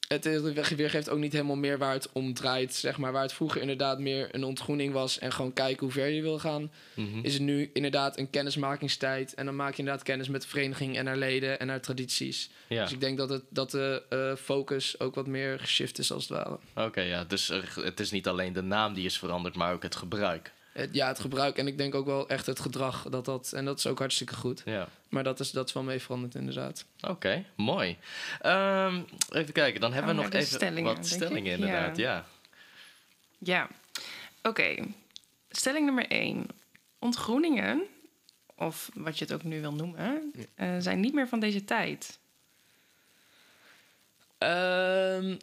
Het 0.08 0.74
weergeeft 0.76 1.08
ook 1.08 1.18
niet 1.18 1.32
helemaal 1.32 1.56
meer 1.56 1.78
waar 1.78 1.92
het 1.92 2.08
om 2.12 2.34
draait. 2.34 2.74
Zeg 2.74 2.98
maar, 2.98 3.12
waar 3.12 3.22
het 3.22 3.32
vroeger 3.32 3.60
inderdaad 3.60 3.98
meer 3.98 4.28
een 4.34 4.44
ontgroening 4.44 4.92
was 4.92 5.18
en 5.18 5.32
gewoon 5.32 5.52
kijken 5.52 5.82
hoe 5.84 5.92
ver 5.92 6.08
je 6.08 6.22
wil 6.22 6.38
gaan 6.38 6.70
Mhm. 6.94 7.18
is 7.22 7.32
het 7.32 7.42
nu 7.42 7.70
inderdaad 7.72 8.18
een 8.18 8.30
kennismakingstijd. 8.30 9.34
En 9.34 9.44
dan 9.44 9.56
maak 9.56 9.72
je 9.72 9.78
inderdaad 9.78 10.02
kennis 10.04 10.28
met 10.28 10.42
de 10.42 10.48
vereniging 10.48 10.96
en 10.96 11.06
haar 11.06 11.16
leden 11.16 11.58
en 11.60 11.68
haar 11.68 11.80
tradities. 11.80 12.50
Ja, 12.68 12.82
Dus 12.82 12.92
ik 12.92 13.00
denk 13.00 13.18
dat, 13.18 13.28
het, 13.28 13.42
dat 13.48 13.70
de 13.70 14.02
eh, 14.08 14.34
focus 14.44 15.00
ook 15.00 15.14
wat 15.14 15.26
meer 15.26 15.58
geshift 15.58 15.98
is 15.98 16.12
als 16.12 16.28
het 16.28 16.38
ware. 16.38 16.58
oké, 16.86 17.00
ja. 17.00 17.24
Dus 17.24 17.48
er- 17.50 17.72
het 17.84 18.00
is 18.00 18.10
niet 18.10 18.26
alleen 18.28 18.52
de 18.52 18.62
naam 18.62 18.94
die 18.94 19.04
is 19.04 19.18
veranderd, 19.18 19.54
maar 19.56 19.72
ook 19.72 19.82
het 19.82 19.96
gebruik. 19.96 20.52
Het, 20.76 20.94
ja, 20.94 21.08
het 21.08 21.18
gebruik 21.18 21.58
en 21.58 21.66
ik 21.66 21.78
denk 21.78 21.94
ook 21.94 22.06
wel 22.06 22.28
echt 22.28 22.46
het 22.46 22.60
gedrag. 22.60 23.06
Dat 23.10 23.24
dat, 23.24 23.52
en 23.52 23.64
dat 23.64 23.78
is 23.78 23.86
ook 23.86 23.98
hartstikke 23.98 24.34
goed. 24.34 24.62
Ja. 24.64 24.88
Maar 25.08 25.24
dat 25.24 25.40
is, 25.40 25.50
dat 25.50 25.68
is 25.68 25.74
wel 25.74 25.82
mee 25.82 26.00
veranderd 26.00 26.34
inderdaad. 26.34 26.84
Oké, 27.00 27.44
mooi. 27.54 27.96
Ehm, 28.40 29.00
even 29.30 29.52
kijken, 29.52 29.80
dan 29.80 29.92
hebben 29.92 30.14
we 30.14 30.22
Gaan 30.22 30.30
nog 30.30 30.40
even 30.40 30.54
stellingen, 30.54 30.96
wat 30.96 31.06
stellingen 31.06 31.52
ik? 31.52 31.58
inderdaad. 31.58 31.96
Ja. 31.96 32.14
Ja. 32.14 32.26
Ja, 33.38 33.68
oké. 34.42 34.74
Stelling 35.50 35.84
nummer 35.84 36.06
één. 36.08 36.46
Ontgroeningen, 36.98 37.82
of 38.54 38.90
wat 38.94 39.18
je 39.18 39.24
het 39.24 39.34
ook 39.34 39.42
nu 39.42 39.60
wil 39.60 39.72
noemen, 39.72 40.32
eh, 40.54 40.76
zijn 40.78 41.00
niet 41.00 41.14
meer 41.14 41.28
van 41.28 41.40
deze 41.40 41.64
tijd. 41.64 42.18
Ehm 44.38 45.36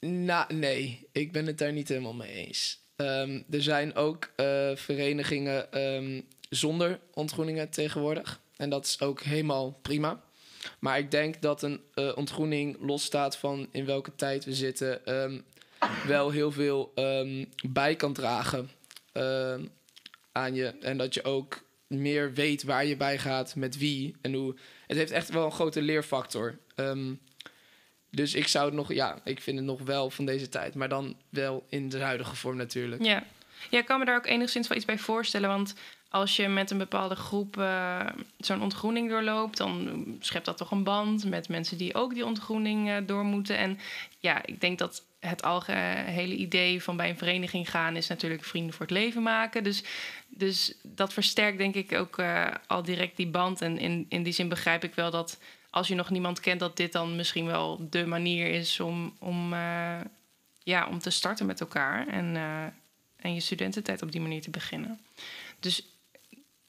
nou, 0.00 0.54
nee, 0.54 1.06
ik 1.12 1.32
ben 1.32 1.46
het 1.46 1.58
daar 1.58 1.72
niet 1.72 1.88
helemaal 1.88 2.14
mee 2.14 2.32
eens. 2.32 2.81
Ehm, 2.96 3.42
er 3.50 3.62
zijn 3.62 3.94
ook 3.94 4.30
eh, 4.36 4.70
verenigingen 4.74 5.72
ehm, 5.72 6.20
zonder 6.48 6.98
ontgroeningen 7.14 7.70
tegenwoordig. 7.70 8.40
En 8.56 8.70
dat 8.70 8.84
is 8.84 9.00
ook 9.00 9.20
helemaal 9.20 9.78
prima. 9.82 10.22
Maar 10.78 10.98
ik 10.98 11.10
denk 11.10 11.42
dat 11.42 11.62
een 11.62 11.80
eh, 11.94 12.12
ontgroening 12.14 12.76
losstaat 12.80 13.36
van 13.36 13.68
in 13.70 13.84
welke 13.84 14.14
tijd 14.14 14.44
we 14.44 14.54
zitten, 14.54 15.06
ehm, 15.06 15.40
wel 16.06 16.30
heel 16.30 16.52
veel 16.52 16.92
bij 17.68 17.96
kan 17.96 18.12
dragen 18.12 18.70
aan 20.32 20.54
je. 20.54 20.74
En 20.80 20.98
dat 20.98 21.14
je 21.14 21.24
ook 21.24 21.62
meer 21.86 22.32
weet 22.32 22.62
waar 22.62 22.84
je 22.84 22.96
bij 22.96 23.18
gaat, 23.18 23.56
met 23.56 23.78
wie 23.78 24.16
en 24.20 24.34
hoe. 24.34 24.54
Het 24.86 24.96
heeft 24.96 25.10
echt 25.10 25.28
wel 25.28 25.44
een 25.44 25.52
grote 25.52 25.82
leerfactor. 25.82 26.58
Ehm, 26.74 27.14
dus 28.14 28.34
ik 28.34 28.48
zou 28.48 28.64
het 28.64 28.74
nog, 28.74 28.92
ja, 28.92 29.18
ik 29.24 29.40
vind 29.40 29.56
het 29.56 29.66
nog 29.66 29.80
wel 29.80 30.10
van 30.10 30.24
deze 30.24 30.48
tijd, 30.48 30.74
maar 30.74 30.88
dan 30.88 31.16
wel 31.28 31.66
in 31.68 31.88
de 31.88 32.00
huidige 32.00 32.36
vorm 32.36 32.56
natuurlijk. 32.56 33.04
Ja. 33.04 33.24
ja, 33.70 33.78
ik 33.78 33.86
kan 33.86 33.98
me 33.98 34.04
daar 34.04 34.16
ook 34.16 34.26
enigszins 34.26 34.68
wel 34.68 34.76
iets 34.76 34.86
bij 34.86 34.98
voorstellen. 34.98 35.48
Want 35.48 35.74
als 36.12 36.36
je 36.36 36.48
met 36.48 36.70
een 36.70 36.78
bepaalde 36.78 37.14
groep 37.14 37.58
eh, 37.58 38.06
zo'n 38.38 38.62
ontgroening 38.62 39.08
doorloopt, 39.08 39.56
dan 39.56 40.04
schept 40.20 40.44
dat 40.44 40.56
toch 40.56 40.70
een 40.70 40.84
band 40.84 41.24
met 41.24 41.48
mensen 41.48 41.78
die 41.78 41.94
ook 41.94 42.14
die 42.14 42.26
ontgroening 42.26 42.90
eh, 42.90 42.96
door 43.06 43.24
moeten. 43.24 43.56
En 43.56 43.78
ja, 44.18 44.46
ik 44.46 44.60
denk 44.60 44.78
dat 44.78 45.04
het 45.20 45.42
algehele 45.42 46.34
idee 46.34 46.82
van 46.82 46.96
bij 46.96 47.08
een 47.08 47.18
vereniging 47.18 47.70
gaan 47.70 47.96
is 47.96 48.08
natuurlijk 48.08 48.44
vrienden 48.44 48.72
voor 48.74 48.86
het 48.86 48.94
leven 48.94 49.22
maken. 49.22 49.64
Dus, 49.64 49.84
dus 50.28 50.74
dat 50.82 51.12
versterkt 51.12 51.58
denk 51.58 51.74
ik 51.74 51.92
ook 51.92 52.18
eh, 52.18 52.46
al 52.66 52.82
direct 52.82 53.16
die 53.16 53.28
band. 53.28 53.60
En 53.60 53.78
in, 53.78 54.06
in 54.08 54.22
die 54.22 54.32
zin 54.32 54.48
begrijp 54.48 54.84
ik 54.84 54.94
wel 54.94 55.10
dat 55.10 55.38
als 55.72 55.88
je 55.88 55.94
nog 55.94 56.10
niemand 56.10 56.40
kent, 56.40 56.60
dat 56.60 56.76
dit 56.76 56.92
dan 56.92 57.16
misschien 57.16 57.46
wel 57.46 57.86
de 57.90 58.06
manier 58.06 58.46
is 58.46 58.80
om, 58.80 59.16
om, 59.18 59.52
eh, 59.52 60.00
ja, 60.62 60.86
om 60.86 60.98
te 60.98 61.10
starten 61.10 61.46
met 61.46 61.60
elkaar. 61.60 62.08
En, 62.08 62.36
eh, 62.36 62.64
en 63.16 63.34
je 63.34 63.40
studententijd 63.40 64.02
op 64.02 64.12
die 64.12 64.20
manier 64.20 64.40
te 64.40 64.50
beginnen. 64.50 65.00
Dus 65.60 65.86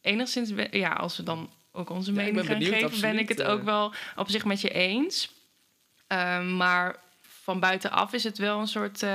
enigszins, 0.02 0.52
ja, 0.72 0.94
als 0.94 1.18
we 1.18 1.24
dan 1.24 1.50
ook 1.72 1.89
onze 1.89 2.12
Ja, 2.12 2.18
mening 2.18 2.36
ben 2.36 2.46
gaan 2.46 2.58
benieuwd, 2.58 2.76
geven, 2.76 3.02
ben 3.02 3.20
ik 3.20 3.30
het 3.30 3.44
ook 3.44 3.60
eh. 3.60 3.66
wel 3.66 3.94
op 4.16 4.30
zich 4.30 4.46
met 4.46 4.62
je 4.62 4.70
eens. 4.70 5.32
Ehm, 6.08 6.56
maar 6.58 6.96
van 7.22 7.60
buitenaf 7.60 8.13
is 8.13 8.24
het 8.24 8.38
wel 8.38 8.60
een 8.60 8.68
soort 8.68 9.06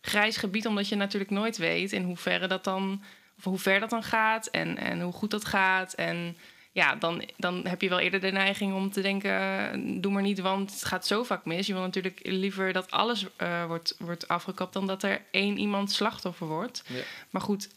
grijs 0.00 0.36
gebied, 0.36 0.66
omdat 0.66 0.88
je 0.88 0.96
natuurlijk 0.96 1.30
nooit 1.30 1.56
weet 1.56 1.92
in 1.92 2.04
hoeverre 2.04 2.46
dat 2.46 2.64
dan, 2.64 3.02
of 3.38 3.44
hoe 3.44 3.58
ver 3.58 3.80
dat 3.80 3.90
dan 3.90 4.02
gaat 4.02 4.46
en, 4.46 4.78
en 4.78 5.00
hoe 5.00 5.12
goed 5.12 5.30
dat 5.30 5.44
gaat. 5.44 5.92
En 5.92 6.36
ja, 6.78 6.94
dan, 6.94 7.22
dan 7.36 7.66
heb 7.66 7.80
je 7.82 7.88
wel 7.88 7.98
eerder 7.98 8.20
de 8.20 8.30
neiging 8.30 8.74
om 8.74 8.90
te 8.90 9.00
denken: 9.00 9.30
eh, 9.30 10.00
doe 10.02 10.12
maar 10.12 10.22
niet, 10.22 10.40
want 10.40 10.70
het 10.72 10.84
gaat 10.84 11.06
zo 11.06 11.22
vaak 11.22 11.44
mis. 11.44 11.66
Je 11.66 11.72
wil 11.72 11.82
natuurlijk 11.82 12.20
liever 12.22 12.72
dat 12.72 12.90
alles 12.90 13.26
eh, 13.36 13.66
wordt, 13.66 13.94
wordt 13.98 14.28
afgekapt 14.28 14.72
dan 14.72 14.86
dat 14.86 15.02
er 15.02 15.22
één 15.30 15.58
iemand 15.58 15.92
slachtoffer 15.92 16.46
wordt. 16.46 16.82
Ja. 16.86 17.02
Maar 17.30 17.42
goed, 17.42 17.68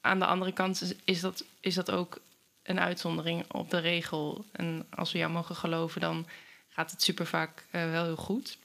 aan 0.00 0.18
de 0.18 0.26
andere 0.26 0.52
kant 0.52 0.80
is- 0.82 0.94
is 1.04 1.20
dat, 1.20 1.44
is 1.60 1.74
dat 1.74 1.90
ook 1.90 2.20
een 2.62 2.80
uitzondering 2.80 3.44
op 3.52 3.70
de 3.70 3.78
regel. 3.78 4.44
En 4.52 4.86
als 4.94 5.12
we 5.12 5.18
jou 5.18 5.32
mogen 5.32 5.56
geloven, 5.56 6.00
dan 6.00 6.26
gaat 6.68 6.90
het 6.90 7.02
super 7.02 7.26
vaak 7.26 7.64
eh, 7.70 7.90
wel 7.90 8.04
heel 8.04 8.16
goed. 8.16 8.58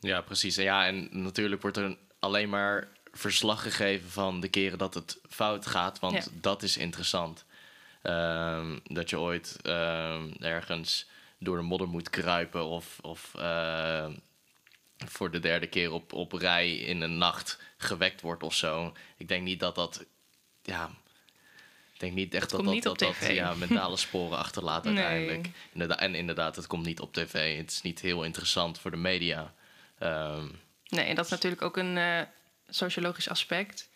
Ja, 0.00 0.20
precies. 0.20 0.56
En 0.56 0.64
Ja, 0.64 0.86
en 0.86 1.08
natuurlijk 1.10 1.62
wordt 1.62 1.76
er 1.76 1.96
alleen 2.18 2.48
maar 2.48 2.88
verslag 3.12 3.62
gegeven 3.62 4.10
van 4.10 4.40
de 4.40 4.48
keren 4.48 4.78
dat 4.78 4.94
het 4.94 5.18
fout 5.28 5.66
gaat, 5.66 5.98
want 5.98 6.14
Ja. 6.14 6.22
dat 6.40 6.62
is 6.62 6.76
interessant. 6.76 7.44
Ehm, 8.02 8.78
dat 8.84 9.10
je 9.10 9.18
ooit 9.18 9.58
ehm, 9.62 10.28
ergens 10.40 11.08
door 11.38 11.56
de 11.56 11.62
modder 11.62 11.88
moet 11.88 12.10
kruipen 12.10 12.64
of, 12.66 12.98
of 13.00 13.34
eh, 13.34 14.06
voor 15.06 15.30
de 15.30 15.38
derde 15.38 15.66
keer 15.66 15.92
op, 15.92 16.12
op 16.12 16.32
rij 16.32 16.76
in 16.76 17.00
een 17.00 17.18
nacht 17.18 17.60
gewekt 17.76 18.20
wordt 18.20 18.42
of 18.42 18.54
zo. 18.54 18.92
Ik 19.16 19.28
denk 19.28 19.42
niet 19.42 19.60
dat 19.60 19.74
dat, 19.74 20.04
ja, 20.62 20.90
ik 21.94 22.00
denk 22.00 22.12
niet 22.12 22.34
echt 22.34 22.50
dat 22.50 22.64
dat, 22.82 22.98
dat, 22.98 23.16
ja, 23.28 23.54
mentale 23.54 23.96
sporen 23.96 24.38
achterlaat 24.38 24.84
Nee. 24.84 24.96
uiteindelijk. 24.96 25.48
Inderdaad, 25.72 25.98
en 25.98 26.14
inderdaad, 26.14 26.56
het 26.56 26.66
komt 26.66 26.86
niet 26.86 27.00
op 27.00 27.12
tv. 27.12 27.56
Het 27.56 27.70
is 27.70 27.82
niet 27.82 28.00
heel 28.00 28.24
interessant 28.24 28.78
voor 28.78 28.90
de 28.90 28.96
media. 28.96 29.54
Ehm, 29.98 30.46
Nee, 30.88 31.04
en 31.04 31.14
dat 31.14 31.24
is 31.24 31.30
natuurlijk 31.30 31.62
ook 31.62 31.76
een 31.76 31.98
eh, 31.98 32.20
sociologisch 32.68 33.28
aspect. 33.28 33.90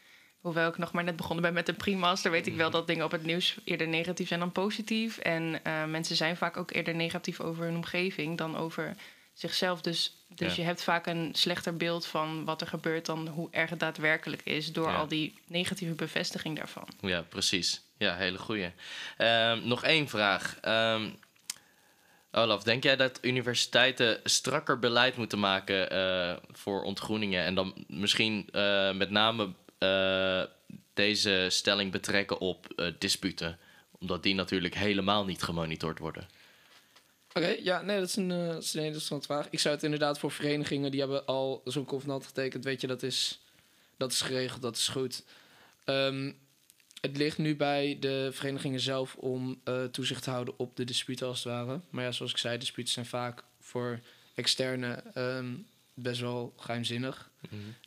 Hoewel 0.47 0.69
ik 0.69 0.79
nog 0.79 0.93
maar 0.93 1.05
net 1.05 1.17
begonnen 1.17 1.45
ben 1.45 1.53
met 1.53 1.67
de 1.67 1.73
primaster, 1.73 2.31
weet 2.31 2.47
ik 2.47 2.57
wel 2.57 2.71
dat 2.71 2.87
dingen 2.87 3.05
op 3.05 3.11
het 3.11 3.23
nieuws 3.23 3.57
eerder 3.65 3.89
negatief 3.89 4.29
zijn 4.29 4.41
dan 4.41 4.53
positief. 4.53 5.19
En 5.19 5.61
eh, 5.65 5.85
mensen 5.85 6.17
zijn 6.17 6.37
vaak 6.37 6.57
ook 6.57 6.73
eerder 6.73 6.95
negatief 6.95 7.41
over 7.41 7.65
hun 7.65 7.75
omgeving 7.77 8.39
dan 8.39 8.57
over 8.57 8.95
zichzelf. 9.33 9.81
Dus, 9.81 10.17
dus 10.29 10.55
Ja. 10.55 10.63
je 10.63 10.69
hebt 10.69 10.83
vaak 10.83 11.07
een 11.07 11.31
slechter 11.35 11.77
beeld 11.77 12.07
van 12.07 12.45
wat 12.45 12.61
er 12.61 12.67
gebeurt 12.67 13.07
dan 13.07 13.29
hoe 13.29 13.49
erg 13.51 13.71
het 13.71 13.81
daadwerkelijk 13.81 14.43
is 14.45 14.73
door 14.73 14.89
Ja. 14.91 14.97
al 14.97 15.09
die 15.09 15.39
negatieve 15.47 15.95
bevestiging 15.95 16.57
daarvan. 16.57 16.89
Ja, 17.01 17.21
precies. 17.23 17.81
Ja, 17.99 18.17
hele 18.17 18.39
goeie. 18.39 18.73
Ehm, 19.17 19.69
nog 19.69 19.85
één 19.85 20.09
vraag. 20.09 20.59
Ehm, 20.61 21.11
Olaf, 22.31 22.63
denk 22.63 22.83
jij 22.83 22.97
dat 22.97 23.19
universiteiten 23.23 24.21
strakker 24.25 24.79
beleid 24.79 25.17
moeten 25.17 25.39
maken 25.39 25.91
eh, 25.91 26.37
voor 26.51 26.83
ontgroeningen? 26.83 27.45
En 27.45 27.55
dan 27.55 27.85
misschien 27.87 28.49
eh, 28.53 28.93
met 28.93 29.11
name 29.11 29.53
eh, 29.79 30.43
deze 30.95 31.47
stelling 31.51 31.93
betrekken 31.93 32.39
op 32.39 32.73
eh, 32.77 32.93
disputen? 32.99 33.59
Omdat 33.99 34.23
die 34.23 34.35
natuurlijk 34.35 34.75
helemaal 34.75 35.25
niet 35.25 35.43
gemonitord 35.43 35.99
worden. 35.99 36.29
Oké, 37.35 37.57
ja, 37.62 37.83
nee, 37.83 37.99
dat 37.99 38.09
is, 38.09 38.17
een, 38.17 38.31
hele 38.31 38.61
interessante 38.85 39.27
vraag. 39.27 39.47
Ik 39.51 39.59
zou 39.59 39.75
het 39.75 39.85
inderdaad 39.85 40.19
voor 40.19 40.31
verenigingen 40.31 40.91
die 40.91 41.01
hebben 41.01 41.27
al 41.27 41.62
zo'n 41.65 41.85
convenant 41.85 42.27
getekend, 42.27 42.65
weet 42.65 42.81
je, 42.81 42.87
dat 42.87 43.03
is, 43.03 43.41
dat 43.97 44.12
is 44.12 44.21
geregeld, 44.21 44.62
dat 44.62 44.77
is 44.77 44.89
goed. 44.89 45.25
Ehm, 45.85 46.33
het 47.01 47.17
ligt 47.17 47.39
nu 47.39 47.57
bij 47.57 47.97
de 48.01 48.29
verenigingen 48.33 48.81
zelf 48.81 49.15
om 49.15 49.61
toezicht 49.91 50.23
te 50.23 50.31
houden 50.31 50.55
op 50.57 50.77
de 50.77 50.85
disputen 50.85 51.27
als 51.27 51.45
het 51.45 51.53
ware. 51.53 51.81
Maar 51.91 52.05
ja, 52.05 52.12
zoals 52.12 52.33
ik 52.33 52.39
zei, 52.39 52.59
disputen 52.59 52.93
zijn 52.93 53.07
vaak 53.07 53.45
voor 53.61 54.01
externe 54.35 55.03
ehm, 55.15 55.55
best 55.95 56.21
wel 56.21 56.53
geheimzinnig. 56.57 57.31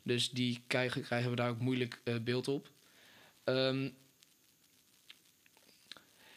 Dus 0.02 0.30
die 0.30 0.62
krijgen, 0.66 1.02
krijgen 1.02 1.30
we 1.30 1.36
daar 1.36 1.50
ook 1.50 1.60
moeilijk 1.60 2.00
eh, 2.04 2.14
beeld 2.22 2.48
op. 2.48 2.70
Ehm, 3.44 3.90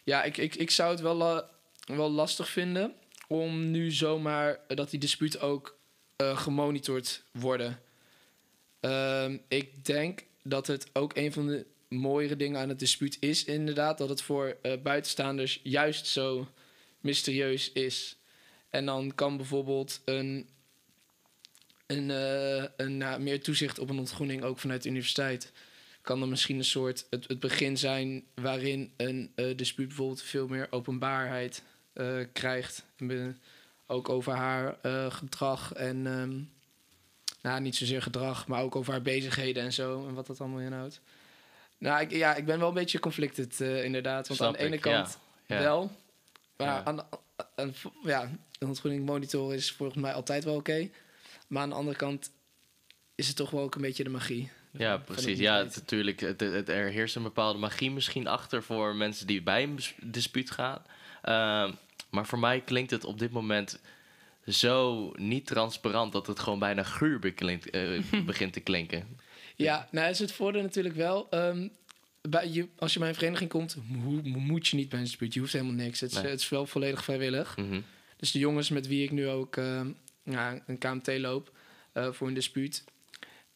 ja, 0.04 0.24
ik, 0.24 0.38
ik, 0.38 0.56
ik 0.56 0.72
zou 0.72 0.92
het 0.92 1.00
wel, 1.00 1.44
wel 1.86 2.12
lastig 2.12 2.50
vinden 2.50 2.94
om 3.28 3.72
nu 3.72 3.92
zomaar 3.92 4.60
eh, 4.68 4.78
dat 4.78 4.90
die 4.90 5.00
disputen 5.00 5.42
ook 5.42 5.78
eh, 6.16 6.38
gemonitord 6.38 7.24
worden. 7.32 7.82
Ehm, 8.80 9.38
ik 9.48 9.86
denk 9.86 10.24
dat 10.44 10.68
het 10.68 10.90
ook 10.94 11.16
een 11.18 11.34
van 11.34 11.48
de 11.48 11.66
mooiere 11.88 12.36
dingen 12.36 12.60
aan 12.60 12.70
het 12.70 12.80
dispuut 12.80 13.18
is, 13.20 13.44
inderdaad, 13.44 13.98
dat 13.98 14.10
het 14.10 14.22
voor 14.22 14.58
buitenstaanders 14.84 15.60
juist 15.64 16.08
zo 16.08 16.48
mysterieus 17.00 17.72
is. 17.72 18.18
En 18.70 18.86
dan 18.86 19.16
kan 19.16 19.38
bijvoorbeeld 19.38 20.02
een, 20.06 20.50
een, 21.98 22.12
eh, 22.12 22.70
een 22.78 22.98
nou, 22.98 23.22
meer 23.22 23.42
toezicht 23.42 23.80
op 23.80 23.90
een 23.90 24.00
ontgroening, 24.00 24.44
ook 24.44 24.60
vanuit 24.60 24.84
de 24.84 24.90
universiteit, 24.90 25.52
kan 26.02 26.20
dan 26.20 26.30
misschien 26.30 26.58
een 26.58 26.64
soort 26.66 27.06
het, 27.10 27.28
het 27.28 27.40
begin 27.40 27.78
zijn 27.78 28.24
waarin 28.36 28.94
een 28.98 29.32
eh, 29.36 29.58
dispuut 29.58 29.88
bijvoorbeeld 29.88 30.22
veel 30.22 30.48
meer 30.48 30.68
openbaarheid 30.70 31.64
eh, 31.94 32.18
krijgt. 32.34 32.84
Ook 33.88 34.10
over 34.10 34.34
haar 34.34 34.76
gedrag 35.12 35.74
en, 35.74 36.08
ehm, 36.08 36.40
nou 37.42 37.62
niet 37.62 37.76
zozeer 37.76 38.02
gedrag, 38.02 38.48
maar 38.48 38.62
ook 38.62 38.76
over 38.76 38.92
haar 38.92 39.02
bezigheden 39.02 39.64
en 39.64 39.74
zo 39.74 40.08
en 40.08 40.14
wat 40.14 40.28
dat 40.28 40.40
allemaal 40.40 40.60
inhoudt. 40.60 41.02
Nou, 41.78 42.02
ik, 42.02 42.12
ja, 42.12 42.36
ik 42.36 42.46
ben 42.46 42.60
wel 42.60 42.68
een 42.68 42.74
beetje 42.74 43.00
conflicted 43.00 43.60
inderdaad. 43.60 44.28
Want 44.28 44.40
Snap 44.40 44.48
aan 44.50 44.54
de 44.54 44.66
ene 44.66 44.76
ik, 44.76 44.86
ja. 44.86 44.92
kant 45.02 45.18
Ja. 45.48 45.60
wel, 45.60 45.92
maar 46.58 46.68
Ja. 46.68 46.84
aan, 46.84 46.96
de- 46.96 47.72
ja, 48.04 48.22
een 48.60 48.68
ontgroening 48.68 49.06
monitor 49.06 49.54
is 49.54 49.72
volgens 49.72 50.02
mij 50.02 50.14
altijd 50.14 50.44
wel 50.44 50.56
oké. 50.56 50.90
Maar 51.54 51.62
aan 51.64 51.70
de 51.70 51.76
andere 51.76 51.98
kant 51.98 52.32
is 53.16 53.28
het 53.28 53.36
toch 53.36 53.50
wel 53.50 53.62
ook 53.62 53.76
een 53.76 53.82
beetje 53.82 54.04
de 54.04 54.10
magie. 54.10 54.50
Ja, 54.72 54.98
precies. 54.98 55.40
Ja, 55.40 55.64
natuurlijk, 55.64 56.20
het, 56.20 56.40
het- 56.40 56.70
er 56.70 56.90
heerst 56.90 57.16
een 57.16 57.24
bepaalde 57.24 57.60
magie 57.60 57.92
misschien 57.92 58.28
achter 58.28 58.64
voor 58.64 58.96
mensen 58.96 59.28
die 59.28 59.42
bij 59.44 59.64
een 59.64 59.80
dispuut 60.02 60.52
gaan. 60.52 60.82
Ehm, 61.22 61.72
maar 62.10 62.26
voor 62.26 62.40
mij 62.40 62.62
klinkt 62.62 62.92
het 62.92 63.06
op 63.06 63.20
dit 63.20 63.32
moment 63.32 63.80
zo 64.48 65.12
niet 65.16 65.46
transparant 65.46 66.12
dat 66.14 66.28
het 66.28 66.40
gewoon 66.40 66.60
bijna 66.60 66.84
guur 66.84 67.34
eh, 67.72 68.02
begint 68.26 68.54
te 68.54 68.60
klinken. 68.60 69.08
Ja, 69.56 69.88
nou 69.92 70.10
is 70.10 70.20
het 70.20 70.32
voordeel 70.32 70.62
natuurlijk 70.62 70.96
wel. 70.96 71.28
ehm, 71.30 71.68
bij 72.22 72.50
je, 72.50 72.68
als 72.78 72.94
je 72.94 73.00
bij 73.00 73.08
een 73.10 73.16
vereniging 73.16 73.50
komt, 73.50 73.76
mo- 73.88 74.22
moet 74.24 74.68
je 74.68 74.76
niet 74.78 74.90
bij 74.90 75.00
een 75.00 75.06
dispuut. 75.06 75.34
Je 75.34 75.40
hoeft 75.40 75.54
helemaal 75.54 75.74
niks. 75.74 76.00
Het 76.00 76.14
Nee. 76.14 76.24
het 76.26 76.40
is 76.40 76.50
wel 76.50 76.66
volledig 76.66 77.04
vrijwillig. 77.04 77.58
Mhm. 77.58 77.82
Dus 78.18 78.32
de 78.32 78.40
jongens 78.40 78.70
met 78.70 78.88
wie 78.88 79.04
ik 79.04 79.12
nu 79.12 79.28
ook 79.28 79.58
ehm, 79.58 79.88
ja, 80.24 80.64
een 80.68 80.78
KMT 80.78 81.08
loop 81.20 81.52
eh, 81.92 82.12
voor 82.12 82.28
een 82.28 82.34
dispuut. 82.34 82.84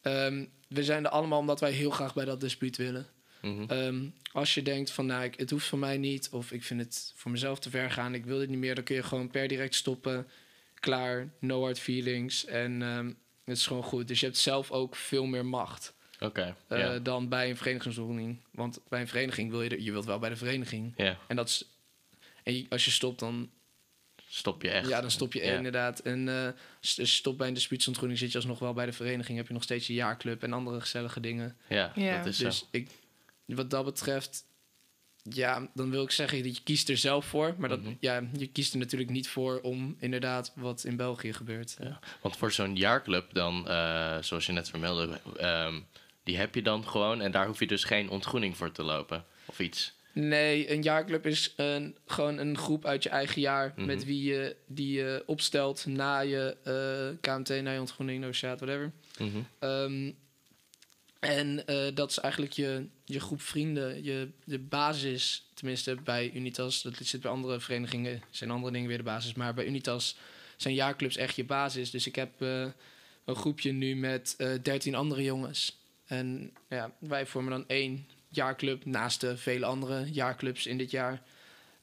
ehm, 0.02 0.44
we 0.68 0.84
zijn 0.84 1.04
er 1.04 1.10
allemaal 1.10 1.38
omdat 1.38 1.60
wij 1.60 1.72
heel 1.72 1.90
graag 1.90 2.14
bij 2.14 2.24
dat 2.24 2.40
dispuut 2.40 2.76
willen. 2.76 3.06
Mhm. 3.42 3.64
Ehm, 3.70 4.08
als 4.32 4.54
je 4.54 4.62
denkt 4.62 4.90
van, 4.90 5.06
nou, 5.06 5.24
ik, 5.24 5.38
het 5.38 5.50
hoeft 5.50 5.66
voor 5.66 5.78
mij 5.78 5.98
niet... 5.98 6.28
of 6.30 6.52
ik 6.52 6.62
vind 6.62 6.80
het 6.80 7.12
voor 7.16 7.30
mezelf 7.30 7.58
te 7.58 7.70
ver 7.70 7.90
gaan, 7.90 8.14
ik 8.14 8.24
wil 8.26 8.38
dit 8.38 8.48
niet 8.48 8.58
meer... 8.58 8.74
dan 8.74 8.84
kun 8.84 8.94
je 8.96 9.02
gewoon 9.02 9.30
per 9.30 9.48
direct 9.48 9.74
stoppen. 9.74 10.28
Klaar, 10.74 11.28
no 11.40 11.60
hard 11.62 11.78
feelings. 11.78 12.44
En 12.44 12.82
ehm, 12.82 13.06
het 13.44 13.56
is 13.56 13.66
gewoon 13.66 13.82
goed. 13.82 14.08
Dus 14.08 14.20
je 14.20 14.26
hebt 14.26 14.38
zelf 14.38 14.70
ook 14.70 14.96
veel 14.96 15.26
meer 15.26 15.46
macht... 15.46 15.94
Oké, 16.20 16.56
eh, 16.68 16.98
dan 17.02 17.28
bij 17.28 17.50
een 17.50 17.56
verenigingsoefening. 17.56 18.40
Want 18.52 18.80
bij 18.88 19.00
een 19.00 19.08
vereniging 19.08 19.50
wil 19.50 19.62
je... 19.62 19.70
er- 19.70 19.80
je 19.80 19.92
wilt 19.92 20.04
wel 20.04 20.18
bij 20.18 20.28
de 20.30 20.36
vereniging. 20.36 20.92
En, 21.28 21.36
dat 21.36 21.48
is, 21.48 21.64
en 22.42 22.54
je- 22.56 22.66
als 22.68 22.84
je 22.84 22.90
stopt, 22.90 23.18
dan 23.18 23.50
Stop 24.30 24.62
je 24.62 24.70
echt. 24.70 24.88
ja, 24.88 25.00
dan 25.00 25.10
stop 25.10 25.32
je 25.32 25.44
Ja. 25.44 25.56
inderdaad. 25.56 25.98
En 25.98 26.28
eh 26.28 26.48
stop 27.06 27.38
bij 27.38 27.48
een 27.48 27.54
dispuutsontgroening 27.54 28.18
zit 28.20 28.30
je 28.30 28.36
alsnog 28.38 28.58
wel 28.58 28.72
bij 28.72 28.86
de 28.86 28.92
vereniging. 28.92 29.38
Heb 29.38 29.46
je 29.46 29.52
nog 29.52 29.62
steeds 29.62 29.86
je 29.86 29.92
jaarclub 29.94 30.42
en 30.42 30.52
andere 30.52 30.80
gezellige 30.80 31.20
dingen. 31.20 31.56
Ja, 31.68 31.92
Ja. 31.94 32.16
dat 32.18 32.26
is 32.26 32.36
dus 32.36 32.58
zo. 32.58 32.64
ik, 32.70 32.88
wat 33.46 33.70
dat 33.70 33.84
betreft, 33.84 34.44
ja, 35.22 35.70
dan 35.74 35.90
wil 35.90 36.02
ik 36.02 36.10
zeggen 36.10 36.42
dat 36.42 36.56
je 36.56 36.62
kiest 36.62 36.88
er 36.88 36.96
zelf 36.96 37.24
voor. 37.24 37.54
Maar 37.58 37.68
dat, 37.68 37.80
Mhm. 37.82 37.92
ja, 38.00 38.22
je 38.36 38.46
kiest 38.46 38.72
er 38.72 38.78
natuurlijk 38.78 39.10
niet 39.10 39.28
voor 39.28 39.60
om 39.60 39.96
inderdaad 39.98 40.52
wat 40.54 40.84
in 40.84 40.96
België 40.96 41.32
gebeurt. 41.32 41.76
Ja. 41.82 41.98
Want 42.20 42.36
voor 42.36 42.52
zo'n 42.52 42.76
jaarclub 42.76 43.32
dan, 43.32 43.68
eh, 43.68 44.18
zoals 44.20 44.46
je 44.46 44.52
net 44.52 44.68
vermeldde, 44.70 45.20
ehm, 45.36 45.80
die 46.22 46.36
heb 46.36 46.54
je 46.54 46.62
dan 46.62 46.88
gewoon 46.88 47.20
en 47.20 47.30
daar 47.30 47.46
hoef 47.46 47.58
je 47.58 47.66
dus 47.66 47.84
geen 47.84 48.08
ontgroening 48.10 48.56
voor 48.56 48.72
te 48.72 48.82
lopen 48.82 49.24
of 49.44 49.58
iets. 49.60 49.96
Nee, 50.12 50.70
een 50.70 50.82
jaarclub 50.82 51.26
is 51.26 51.52
een, 51.56 51.96
gewoon 52.06 52.38
een 52.38 52.58
groep 52.58 52.84
uit 52.86 53.02
je 53.02 53.08
eigen 53.08 53.40
jaar 53.40 53.72
Mhm. 53.76 53.86
met 53.86 54.04
wie 54.04 54.22
je 54.22 54.56
die 54.66 54.92
je 54.92 55.22
opstelt 55.26 55.86
na 55.86 56.18
je 56.18 56.56
eh, 56.64 57.32
KMT, 57.34 57.62
na 57.62 57.70
je 57.72 57.80
ontgroening, 57.80 58.20
negotiaat, 58.20 58.60
whatever. 58.60 58.92
Mhm. 59.18 59.38
Ehm, 59.58 60.10
en 61.20 61.66
eh, 61.66 61.94
dat 61.94 62.10
is 62.10 62.18
eigenlijk 62.18 62.52
je, 62.52 62.86
je 63.04 63.20
groep 63.20 63.42
vrienden, 63.42 64.04
je, 64.04 64.28
de 64.44 64.58
basis, 64.58 65.46
tenminste 65.54 65.94
bij 66.04 66.30
Unitas, 66.34 66.82
dat 66.82 66.94
zit 67.02 67.20
bij 67.20 67.30
andere 67.30 67.60
verenigingen, 67.60 68.22
zijn 68.30 68.50
andere 68.50 68.72
dingen 68.72 68.88
weer 68.88 68.96
de 68.96 69.02
basis, 69.02 69.34
maar 69.34 69.54
bij 69.54 69.66
Unitas 69.66 70.16
zijn 70.56 70.74
jaarclubs 70.74 71.16
echt 71.16 71.36
je 71.36 71.44
basis. 71.44 71.90
Dus 71.90 72.06
ik 72.06 72.14
heb 72.14 72.42
eh, 72.42 72.66
een 73.24 73.36
groepje 73.36 73.72
nu 73.72 73.96
met 73.96 74.36
13 74.62 74.94
andere 74.94 75.22
jongens. 75.22 75.76
En 76.06 76.52
ja, 76.68 76.92
wij 76.98 77.26
vormen 77.26 77.50
dan 77.50 77.64
één 77.68 78.06
jaarclub 78.28 78.84
naast 78.84 79.20
de 79.20 79.36
vele 79.36 79.66
andere 79.66 80.12
jaarclubs 80.12 80.66
in 80.66 80.78
dit 80.78 80.90
jaar. 80.90 81.22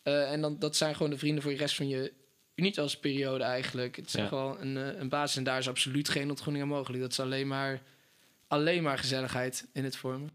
Eh, 0.03 0.31
en 0.31 0.41
dan, 0.41 0.59
dat 0.59 0.75
zijn 0.75 0.95
gewoon 0.95 1.11
de 1.11 1.17
vrienden 1.17 1.43
voor 1.43 1.51
je 1.51 1.57
rest 1.57 1.75
van 1.75 1.87
je 1.87 2.13
Unitas-periode 2.55 3.43
eigenlijk. 3.43 3.95
Het 3.95 4.05
is 4.07 4.13
Ja. 4.13 4.29
wel 4.29 4.61
een, 4.61 4.77
eh, 4.77 4.99
een 4.99 5.09
basis 5.09 5.37
en 5.37 5.43
daar 5.43 5.57
is 5.59 5.67
absoluut 5.69 6.09
geen 6.09 6.29
ontgroening 6.29 6.63
aan 6.63 6.69
mogelijk. 6.69 7.01
Dat 7.01 7.11
is 7.11 7.19
alleen 7.19 7.47
maar, 7.47 7.81
alleen 8.47 8.83
maar 8.83 8.97
gezelligheid 8.97 9.67
in 9.73 9.83
het 9.83 9.95
vormen. 9.95 10.29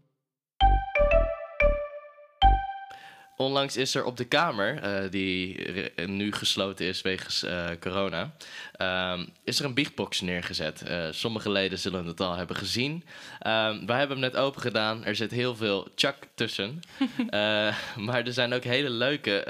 Onlangs 3.37 3.77
is 3.77 3.95
er 3.95 4.03
op 4.03 4.17
de 4.17 4.25
Kamer, 4.25 4.77
eh, 4.77 5.11
die 5.11 5.57
nu 6.05 6.31
gesloten 6.31 6.85
is 6.85 7.01
wegens 7.01 7.43
eh, 7.43 7.69
corona, 7.79 8.35
ehm, 8.71 9.25
is 9.43 9.59
er 9.59 9.65
een 9.65 9.73
bigbox 9.73 10.21
neergezet. 10.21 10.81
Eh, 10.81 11.07
sommige 11.11 11.51
leden 11.51 11.79
zullen 11.79 12.05
het 12.05 12.19
al 12.19 12.35
hebben 12.35 12.55
gezien. 12.55 13.03
Ehm, 13.39 13.85
wij 13.85 13.97
hebben 13.97 14.21
hem 14.21 14.31
net 14.31 14.41
open 14.41 14.61
gedaan. 14.61 15.05
Er 15.05 15.15
zit 15.15 15.31
heel 15.31 15.55
veel 15.55 15.87
chak 15.95 16.17
tussen. 16.35 16.79
Maar 17.95 18.25
er 18.25 18.33
zijn 18.33 18.53
ook 18.53 18.63
hele 18.63 18.89
leuke 18.89 19.43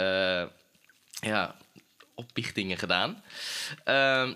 ja, 1.22 1.56
opbiechtingen 2.16 2.78
gedaan. 2.78 3.24
Ehm, 3.84 4.34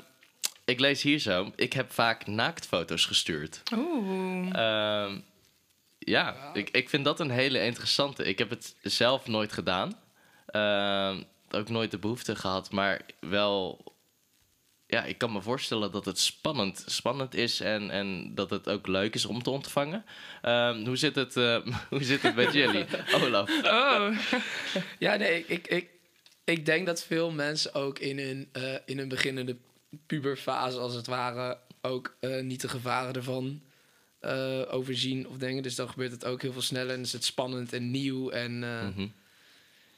ik 0.65 0.79
lees 0.79 1.01
hier 1.01 1.19
zo. 1.19 1.51
Ik 1.55 1.73
heb 1.73 1.91
vaak 1.91 2.27
naaktfoto's 2.27 3.05
gestuurd. 3.05 3.61
Oeh. 3.73 5.17
Ja, 6.05 6.51
ik, 6.53 6.69
ik 6.69 6.89
vind 6.89 7.05
dat 7.05 7.19
een 7.19 7.29
hele 7.29 7.63
interessante. 7.63 8.23
Ik 8.23 8.37
heb 8.37 8.49
het 8.49 8.75
zelf 8.81 9.27
nooit 9.27 9.53
gedaan. 9.53 9.99
Ehm, 10.45 11.21
ook 11.51 11.69
nooit 11.69 11.91
de 11.91 11.97
behoefte 11.97 12.35
gehad, 12.35 12.71
maar 12.71 13.01
wel. 13.19 13.83
Ja, 14.87 15.03
ik 15.03 15.17
kan 15.17 15.31
me 15.31 15.41
voorstellen 15.41 15.91
dat 15.91 16.05
het 16.05 16.19
spannend, 16.19 16.83
spannend 16.87 17.35
is 17.35 17.59
en, 17.59 17.89
en 17.89 18.35
dat 18.35 18.49
het 18.49 18.69
ook 18.69 18.87
leuk 18.87 19.13
is 19.13 19.25
om 19.25 19.43
te 19.43 19.49
ontvangen. 19.49 20.05
Ehm, 20.41 20.85
hoe, 20.85 20.95
zit 20.95 21.15
het, 21.15 21.37
eh, 21.37 21.57
hoe 21.89 22.03
zit 22.03 22.21
het 22.21 22.35
met 22.35 22.53
jullie, 22.53 22.85
Olaf? 23.13 23.63
Oh. 23.63 24.17
Ja, 24.99 25.15
nee, 25.15 25.39
ik, 25.39 25.47
ik, 25.47 25.67
ik, 25.67 25.89
ik 26.43 26.65
denk 26.65 26.85
dat 26.85 27.03
veel 27.03 27.31
mensen 27.31 27.73
ook 27.73 27.99
in 27.99 28.19
hun, 28.19 28.49
eh, 28.51 28.73
in 28.85 28.97
hun 28.97 29.07
beginnende 29.07 29.57
puberfase, 30.05 30.77
als 30.77 30.93
het 30.93 31.07
ware, 31.07 31.57
ook 31.81 32.15
eh, 32.19 32.41
niet 32.41 32.61
de 32.61 32.69
gevaren 32.69 33.13
ervan 33.13 33.61
eh, 34.25 34.73
overzien 34.73 35.27
of 35.27 35.37
denken. 35.37 35.63
Dus 35.63 35.75
dan 35.75 35.89
gebeurt 35.89 36.11
het 36.11 36.25
ook 36.25 36.41
heel 36.41 36.53
veel 36.53 36.61
sneller 36.61 36.93
en 36.93 37.01
is 37.01 37.13
het 37.13 37.23
spannend 37.23 37.73
en 37.73 37.91
nieuw. 37.91 38.29
En, 38.29 38.63
eh, 38.63 38.87
Mhm. 38.87 39.07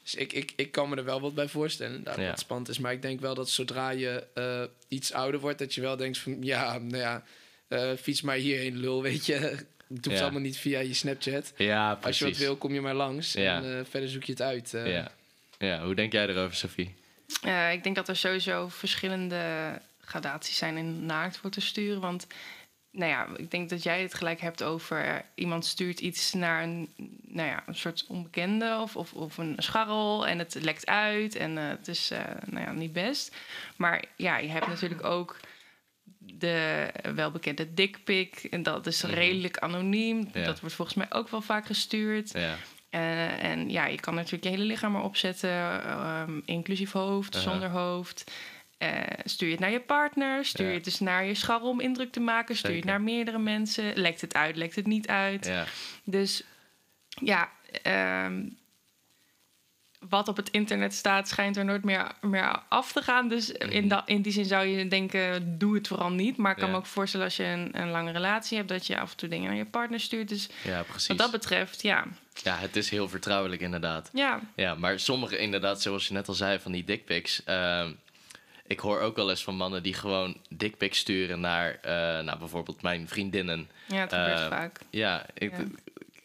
Dus 0.02 0.14
ik, 0.20 0.32
ik, 0.32 0.52
ik 0.56 0.72
kan 0.72 0.88
me 0.88 0.96
er 0.96 1.04
wel 1.04 1.20
wat 1.20 1.34
bij 1.34 1.48
voorstellen, 1.48 2.02
dat 2.04 2.16
het 2.16 2.38
spannend 2.38 2.68
is. 2.68 2.78
Maar 2.78 2.92
ik 2.92 3.02
denk 3.02 3.20
wel 3.20 3.34
dat 3.34 3.50
zodra 3.50 3.90
je 3.90 4.26
eh, 4.34 4.62
iets 4.88 5.12
ouder 5.12 5.40
wordt, 5.40 5.58
dat 5.58 5.74
je 5.74 5.80
wel 5.80 5.96
denkt 5.96 6.18
van, 6.18 6.36
ja, 6.42 6.78
nou 6.78 6.96
ja, 6.96 7.24
eh, 7.68 7.90
fiets 8.00 8.20
maar 8.22 8.36
hierheen, 8.36 8.76
lul, 8.76 9.02
weet 9.02 9.26
je. 9.26 9.34
Het 9.94 10.04
hoeft 10.04 10.16
Ja. 10.16 10.22
allemaal 10.22 10.40
niet 10.40 10.56
via 10.58 10.80
je 10.80 10.94
Snapchat. 10.94 11.52
Ja, 11.56 11.90
Als 11.90 11.98
precies. 12.00 12.18
je 12.18 12.24
wat 12.24 12.36
wil, 12.36 12.56
kom 12.56 12.72
je 12.74 12.80
maar 12.80 12.94
langs. 12.94 13.32
Ja. 13.32 13.56
En 13.62 13.78
eh, 13.78 13.84
verder 13.90 14.08
zoek 14.08 14.24
je 14.24 14.32
het 14.32 14.42
uit. 14.42 14.74
eh. 14.74 14.92
Ja. 14.92 15.12
ja, 15.58 15.84
hoe 15.84 15.94
denk 15.94 16.12
jij 16.12 16.26
erover, 16.28 16.56
Sophie? 16.56 16.94
Eh, 17.42 17.72
ik 17.72 17.82
denk 17.82 17.96
dat 17.96 18.08
er 18.08 18.16
sowieso 18.16 18.68
verschillende 18.68 19.40
gradaties 20.00 20.56
zijn 20.56 20.76
in 20.76 21.06
naakt 21.06 21.36
voor 21.36 21.50
te 21.50 21.60
sturen. 21.60 22.00
Want 22.00 22.26
nou 22.92 23.10
ja, 23.10 23.26
ik 23.36 23.50
denk 23.50 23.68
dat 23.70 23.82
jij 23.82 24.02
het 24.02 24.14
gelijk 24.14 24.40
hebt 24.40 24.62
over 24.62 25.04
eh, 25.04 25.14
iemand 25.34 25.64
stuurt 25.66 26.00
iets 26.00 26.32
naar 26.32 26.62
een, 26.62 26.88
nou 27.22 27.48
ja, 27.48 27.62
een 27.66 27.74
soort 27.74 28.04
onbekende 28.08 28.78
of, 28.82 28.96
of, 28.96 29.12
of 29.12 29.38
een 29.38 29.54
scharrel 29.58 30.26
en 30.26 30.38
het 30.38 30.54
lekt 30.60 30.86
uit 30.86 31.36
en 31.36 31.58
eh, 31.58 31.68
het 31.68 31.88
is 31.88 32.10
eh, 32.10 32.20
nou 32.46 32.64
ja, 32.64 32.72
niet 32.72 32.92
best. 32.92 33.36
Maar 33.76 34.04
ja, 34.16 34.38
je 34.38 34.48
hebt 34.48 34.66
natuurlijk 34.66 35.04
ook 35.04 35.36
de 36.18 36.88
welbekende 37.14 37.74
dickpic 37.74 38.34
en 38.50 38.62
dat 38.62 38.86
is 38.86 39.02
Mhm. 39.02 39.12
redelijk 39.14 39.58
anoniem. 39.58 40.28
Ja. 40.32 40.44
Dat 40.44 40.60
wordt 40.60 40.74
volgens 40.74 40.96
mij 40.96 41.06
ook 41.10 41.28
wel 41.28 41.40
vaak 41.40 41.66
gestuurd. 41.66 42.32
Ja, 42.32 42.56
en 43.38 43.70
ja, 43.70 43.86
je 43.86 44.00
kan 44.00 44.14
natuurlijk 44.14 44.44
je 44.44 44.50
hele 44.50 44.64
lichaam 44.64 44.96
erop 44.96 45.16
zetten, 45.16 45.50
ehm, 45.82 46.40
inclusief 46.44 46.92
hoofd, 46.92 47.34
zonder 47.34 47.68
hoofd. 47.68 48.30
Eh, 48.78 49.00
stuur 49.24 49.46
je 49.48 49.54
het 49.54 49.62
naar 49.62 49.70
je 49.72 49.80
partner, 49.80 50.44
stuur 50.44 50.64
Ja. 50.64 50.70
je 50.70 50.76
het 50.76 50.84
dus 50.84 51.00
naar 51.00 51.24
je 51.24 51.34
scharrel 51.34 51.68
om 51.68 51.80
indruk 51.80 52.12
te 52.12 52.20
maken, 52.20 52.56
stuur 52.56 52.70
je 52.70 52.76
het 52.76 52.84
naar 52.86 53.00
meerdere 53.00 53.38
mensen, 53.38 53.96
lekt 53.98 54.20
het 54.20 54.34
uit, 54.34 54.56
lekt 54.56 54.74
het 54.74 54.86
niet 54.86 55.08
uit. 55.08 55.46
ja. 55.46 55.64
Dus 56.04 56.42
ja, 57.08 57.50
ehm, 57.82 58.42
wat 60.08 60.28
op 60.28 60.36
het 60.36 60.50
internet 60.50 60.94
staat, 60.94 61.28
schijnt 61.28 61.56
er 61.56 61.64
nooit 61.64 61.84
meer, 61.84 62.12
meer 62.20 62.62
af 62.68 62.92
te 62.92 63.02
gaan. 63.02 63.28
Dus 63.28 63.50
in, 63.50 63.88
da, 63.88 64.06
in 64.06 64.22
die 64.22 64.32
zin 64.32 64.44
zou 64.44 64.66
je 64.66 64.88
denken, 64.88 65.58
doe 65.58 65.74
het 65.74 65.88
vooral 65.88 66.10
niet. 66.10 66.36
Maar 66.36 66.50
ik 66.50 66.56
kan 66.56 66.66
Ja. 66.66 66.72
me 66.72 66.78
ook 66.78 66.86
voorstellen 66.86 67.26
als 67.26 67.36
je 67.36 67.44
een, 67.44 67.80
een 67.80 67.90
lange 67.90 68.12
relatie 68.12 68.56
hebt, 68.56 68.68
dat 68.68 68.86
je 68.86 68.98
af 69.00 69.10
en 69.10 69.16
toe 69.16 69.28
dingen 69.28 69.48
naar 69.48 69.56
je 69.58 69.64
partner 69.64 70.00
stuurt. 70.00 70.28
Dus 70.28 70.48
Ja, 70.64 70.82
precies. 70.82 71.08
wat 71.08 71.18
dat 71.18 71.30
betreft, 71.30 71.82
ja. 71.82 72.04
Ja, 72.42 72.56
het 72.56 72.76
is 72.76 72.90
heel 72.90 73.08
vertrouwelijk 73.08 73.60
inderdaad. 73.60 74.10
Ja, 74.12 74.40
Ja, 74.56 74.74
maar 74.74 75.00
sommige 75.00 75.38
inderdaad, 75.38 75.82
zoals 75.82 76.06
je 76.08 76.14
net 76.14 76.28
al 76.28 76.34
zei, 76.34 76.58
van 76.58 76.72
die 76.72 76.84
dickpics. 76.84 77.44
ehm 77.44 77.92
ik 78.68 78.80
hoor 78.80 79.00
ook 79.00 79.16
wel 79.16 79.30
eens 79.30 79.44
van 79.44 79.56
mannen 79.56 79.82
die 79.82 79.94
gewoon 79.94 80.36
dickpics 80.48 80.98
sturen 80.98 81.40
naar, 81.40 81.78
eh, 81.82 81.92
nou, 82.24 82.38
bijvoorbeeld 82.38 82.82
mijn 82.82 83.08
vriendinnen. 83.08 83.70
ja 83.86 83.96
het 84.00 84.12
gebeurt 84.12 84.38
Eh, 84.38 84.48
vaak. 84.48 84.78
Ja, 84.90 85.26
ik, 85.34 85.50
Ja. 85.50 85.64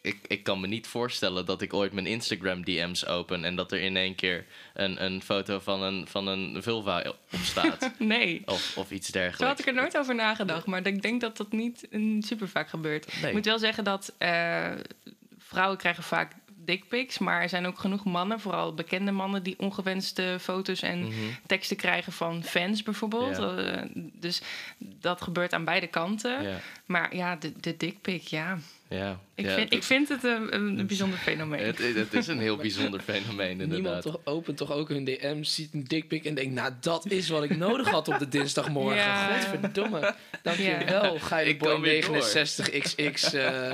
Ik, 0.01 0.19
ik 0.27 0.43
kan 0.43 0.59
me 0.59 0.67
niet 0.67 0.87
voorstellen 0.87 1.45
dat 1.45 1.61
ik 1.61 1.73
ooit 1.73 1.93
mijn 1.93 2.05
Instagram 2.05 2.63
DM's 2.63 3.05
open 3.05 3.43
en 3.43 3.55
dat 3.55 3.71
er 3.71 3.79
in 3.79 3.97
één 3.97 4.15
keer 4.15 4.45
een, 4.73 5.03
een 5.03 5.21
foto 5.21 5.59
van 5.59 5.81
een, 5.81 6.07
van 6.07 6.27
een 6.27 6.63
vulva 6.63 6.99
op 7.07 7.39
staat. 7.43 7.91
Nee. 7.99 8.41
of, 8.45 8.77
of 8.77 8.91
iets 8.91 9.05
Zo 9.07 9.13
dergelijks. 9.13 9.47
had 9.47 9.59
ik 9.59 9.65
er 9.67 9.81
nooit 9.81 9.97
over 9.97 10.15
nagedacht, 10.15 10.65
maar 10.65 10.87
ik 10.87 11.01
denk 11.01 11.21
dat 11.21 11.37
dat 11.37 11.51
niet 11.51 11.87
mm, 11.91 12.21
super 12.21 12.47
vaak 12.49 12.69
gebeurt. 12.69 13.13
Nee. 13.21 13.27
Ik 13.27 13.33
moet 13.33 13.45
wel 13.45 13.59
zeggen 13.59 13.83
dat 13.83 14.13
eh, 14.17 14.71
vrouwen 15.37 15.77
krijgen 15.77 16.03
vaak 16.03 16.31
dickpics, 16.65 17.17
maar 17.17 17.41
er 17.41 17.49
zijn 17.49 17.65
ook 17.65 17.79
genoeg 17.79 18.03
mannen, 18.03 18.39
vooral 18.39 18.73
bekende 18.73 19.11
mannen, 19.11 19.43
die 19.43 19.59
ongewenste 19.59 20.37
foto's 20.39 20.81
en 20.81 20.99
Mhm. 21.03 21.13
teksten 21.45 21.77
krijgen 21.77 22.11
van 22.13 22.43
fans 22.43 22.83
bijvoorbeeld. 22.83 23.37
Eh, 23.37 23.81
dus 23.95 24.41
dat 24.77 25.21
gebeurt 25.21 25.53
aan 25.53 25.65
beide 25.65 25.87
kanten. 25.87 26.43
Maar 26.85 27.15
ja, 27.15 27.35
de, 27.35 27.53
de 27.59 27.77
dickpic, 27.77 28.21
ja. 28.21 28.57
Ja. 28.93 29.19
Ik, 29.35 29.45
ja, 29.45 29.55
vind, 29.55 29.73
ik 29.73 29.83
vind 29.83 30.09
het 30.09 30.23
een, 30.23 30.55
een, 30.55 30.79
een 30.79 30.87
bijzonder 30.87 31.17
fenomeen. 31.19 31.65
het, 31.65 31.77
het 31.77 32.13
is 32.13 32.27
een 32.27 32.39
heel 32.39 32.55
bijzonder 32.57 32.99
fenomeen 33.01 33.57
Niemand 33.57 33.73
inderdaad. 33.77 34.01
toch, 34.01 34.19
opent 34.23 34.57
toch 34.57 34.71
ook 34.71 34.89
hun 34.89 35.03
DM's, 35.05 35.55
ziet 35.55 35.73
een 35.73 35.83
dickpic 35.83 36.25
en 36.25 36.33
denkt... 36.35 36.53
nou, 36.53 36.73
dat 36.81 37.05
is 37.05 37.29
wat 37.29 37.43
ik 37.43 37.57
nodig 37.57 37.89
had 37.89 38.07
op 38.07 38.19
de 38.19 38.27
dinsdagmorgen. 38.27 38.95
Ja. 38.97 39.39
Godverdomme. 39.39 40.15
Dankjewel. 40.41 41.19
Ga 41.19 41.37
je 41.37 41.49
Ik 41.49 41.59
boy 41.59 41.71
kan 41.71 41.81
weer 41.81 42.05
door. 42.05 42.17
69XX... 42.17 43.33
eh 43.33 43.71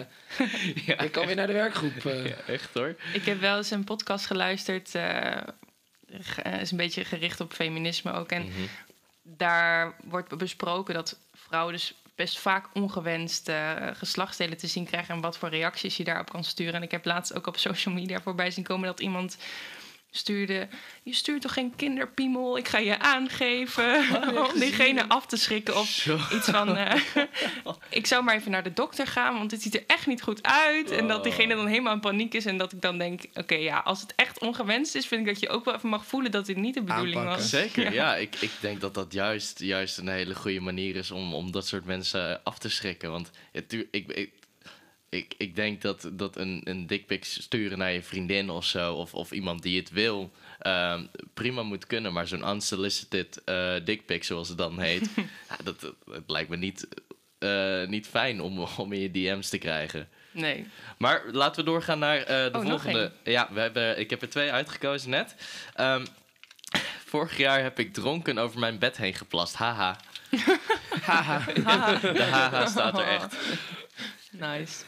Ja. 0.85 0.99
ik 0.99 1.11
kan 1.11 1.25
weer 1.25 1.35
naar 1.35 1.47
de 1.47 1.53
werkgroep. 1.53 2.05
eh. 2.05 2.25
Ja, 2.25 2.35
echt 2.47 2.69
hoor. 2.73 2.95
Ik 3.13 3.25
heb 3.25 3.39
wel 3.39 3.57
eens 3.57 3.71
een 3.71 3.83
podcast 3.83 4.25
geluisterd. 4.25 4.95
eh, 4.95 5.37
ge- 6.21 6.41
eh, 6.41 6.61
is 6.61 6.71
een 6.71 6.77
beetje 6.77 7.05
gericht 7.05 7.39
op 7.39 7.53
feminisme 7.53 8.11
ook. 8.11 8.29
En 8.31 8.41
Mhm. 8.41 8.51
daar 9.23 9.93
wordt 10.03 10.37
besproken 10.37 10.93
dat 10.93 11.17
vrouwen 11.33 11.73
dus 11.73 11.93
best 12.19 12.39
vaak 12.39 12.65
ongewenst 12.73 13.49
eh, 13.49 13.73
geslachtsdelen 13.93 14.57
te 14.57 14.67
zien 14.67 14.85
krijgen 14.85 15.15
en 15.15 15.21
wat 15.21 15.37
voor 15.37 15.49
reacties 15.49 15.97
je 15.97 16.03
daarop 16.03 16.29
kan 16.29 16.43
sturen. 16.43 16.73
En 16.73 16.83
ik 16.83 16.91
heb 16.91 17.05
laatst 17.05 17.35
ook 17.35 17.47
op 17.47 17.57
social 17.57 17.93
media 17.93 18.21
voorbij 18.21 18.51
zien 18.51 18.63
komen 18.63 18.87
dat 18.87 18.99
iemand 18.99 19.37
stuurde: 20.11 20.67
Je 21.03 21.13
stuurt 21.13 21.41
toch 21.41 21.53
geen 21.53 21.75
kinderpiemel? 21.75 22.57
Ik 22.57 22.67
ga 22.67 22.77
je 22.77 22.99
aangeven. 22.99 24.03
om 24.53 24.59
diegene 24.59 25.07
af 25.07 25.25
te 25.25 25.37
schrikken. 25.37 25.77
Of 25.77 25.87
Zo. 25.87 26.17
iets 26.33 26.49
van: 26.49 26.77
eh, 26.77 27.01
Ik 27.89 28.05
zou 28.07 28.23
maar 28.23 28.35
even 28.35 28.51
naar 28.51 28.63
de 28.63 28.73
dokter 28.73 29.07
gaan, 29.07 29.33
want 29.37 29.49
dit 29.49 29.61
ziet 29.61 29.75
er 29.75 29.83
echt 29.87 30.07
niet 30.07 30.21
goed 30.21 30.43
uit. 30.43 30.91
En 30.91 31.07
dat 31.07 31.23
diegene 31.23 31.55
dan 31.55 31.67
helemaal 31.67 31.93
in 31.93 31.99
paniek 31.99 32.33
is. 32.33 32.45
En 32.45 32.57
dat 32.57 32.71
ik 32.71 32.81
dan 32.81 32.97
denk: 32.97 33.21
Oké, 33.33 33.55
ja, 33.55 33.77
als 33.79 34.01
het 34.01 34.13
echt 34.15 34.39
ongewenst 34.39 34.95
is, 34.95 35.05
vind 35.05 35.21
ik 35.21 35.27
dat 35.33 35.39
je 35.39 35.49
ook 35.49 35.65
wel 35.65 35.75
even 35.75 35.89
mag 35.89 36.05
voelen 36.05 36.31
dat 36.31 36.45
dit 36.45 36.57
niet 36.57 36.73
de 36.73 36.81
bedoeling 36.81 37.15
Aanpakken. 37.15 37.41
was. 37.41 37.49
Zeker, 37.49 37.93
ja. 37.93 38.15
ik, 38.15 38.35
ik 38.35 38.51
denk 38.59 38.81
dat 38.81 38.93
dat 38.93 39.13
juist, 39.13 39.59
juist 39.59 39.97
een 39.97 40.07
hele 40.07 40.35
goede 40.35 40.59
manier 40.59 40.95
is 40.95 41.11
om, 41.11 41.33
om 41.33 41.51
dat 41.51 41.67
soort 41.67 41.85
mensen 41.85 42.43
af 42.43 42.57
te 42.57 42.69
schrikken. 42.69 43.11
Want 43.11 43.29
tuur- 43.67 43.87
ik, 43.91 44.07
ik, 44.11 44.31
ik, 45.09 45.33
ik 45.37 45.55
denk 45.55 45.81
dat, 45.81 46.09
dat 46.11 46.35
een, 46.37 46.61
een 46.63 46.87
dickpic 46.87 47.25
sturen 47.25 47.77
naar 47.77 47.91
je 47.91 48.03
vriendin 48.03 48.49
of 48.49 48.65
zo, 48.65 48.93
of, 48.93 49.13
of 49.13 49.31
iemand 49.31 49.61
die 49.61 49.79
het 49.79 49.89
wil, 49.89 50.31
ehm, 50.59 51.05
prima 51.33 51.63
moet 51.63 51.87
kunnen. 51.87 52.13
Maar 52.13 52.27
zo'n 52.27 52.49
unsolicited 52.49 53.43
eh 53.43 53.75
dickpic, 53.83 54.23
zoals 54.23 54.47
het 54.47 54.57
dan 54.57 54.79
heet, 54.79 55.09
ja, 55.49 55.55
dat, 55.63 55.79
dat, 55.79 55.95
dat 56.05 56.23
lijkt 56.27 56.49
me 56.49 56.57
niet, 56.57 56.87
eh, 57.39 57.87
niet 57.87 58.07
fijn 58.07 58.41
om, 58.41 58.59
om 58.77 58.93
in 58.93 58.99
je 58.99 59.11
DM's 59.11 59.49
te 59.49 59.57
krijgen. 59.57 60.09
Nee. 60.31 60.67
Maar 60.97 61.23
laten 61.31 61.63
we 61.63 61.69
doorgaan 61.69 61.99
naar 61.99 62.17
eh, 62.17 62.51
de 62.51 62.59
Oh, 62.59 62.65
volgende. 62.65 63.11
Ja, 63.23 63.47
we 63.51 63.59
hebben, 63.59 63.99
ik 63.99 64.09
heb 64.09 64.21
er 64.21 64.29
twee 64.29 64.51
uitgekozen 64.51 65.09
net. 65.09 65.35
Ehm, 65.73 66.05
vorig 67.05 67.37
jaar 67.37 67.61
heb 67.61 67.79
ik 67.79 67.93
dronken 67.93 68.37
over 68.37 68.59
mijn 68.59 68.79
bed 68.79 68.97
heen 68.97 69.13
geplast. 69.13 69.55
Haha. 69.55 69.97
Haha. 71.01 71.39
De 72.01 72.23
haha 72.23 72.65
staat 72.65 72.99
er 72.99 73.07
echt. 73.07 73.35
Nice. 74.31 74.83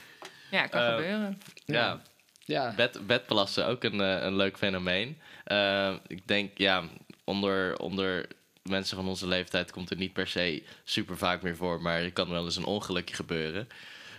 Ja, 0.51 0.67
kan 0.67 0.81
Eh, 0.81 0.89
gebeuren. 0.95 1.41
Ja, 1.65 2.01
Ja. 2.39 2.73
bed, 2.75 3.07
bedplassen, 3.07 3.67
ook 3.67 3.83
een, 3.83 4.01
eh, 4.01 4.23
een 4.23 4.35
leuk 4.35 4.57
fenomeen. 4.57 5.17
Ehm, 5.43 5.97
ik 6.07 6.27
denk, 6.27 6.57
ja, 6.57 6.83
onder, 7.23 7.77
onder 7.79 8.27
mensen 8.63 8.97
van 8.97 9.07
onze 9.07 9.27
leeftijd 9.27 9.71
komt 9.71 9.89
het 9.89 9.97
niet 9.99 10.13
per 10.13 10.27
se 10.27 10.63
super 10.83 11.17
vaak 11.17 11.41
meer 11.41 11.55
voor, 11.55 11.81
maar 11.81 12.01
er 12.01 12.11
kan 12.13 12.29
wel 12.29 12.43
eens 12.45 12.55
een 12.55 12.65
ongelukje 12.65 13.15
gebeuren. 13.15 13.67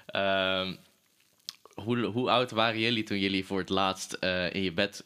Ehm, 0.06 0.74
hoe, 1.74 2.04
hoe 2.04 2.30
oud 2.30 2.50
waren 2.50 2.80
jullie 2.80 3.02
toen 3.02 3.18
jullie 3.18 3.46
voor 3.46 3.58
het 3.58 3.68
laatst 3.68 4.12
eh, 4.12 4.52
in 4.54 4.62
je 4.62 4.72
bed 4.72 5.04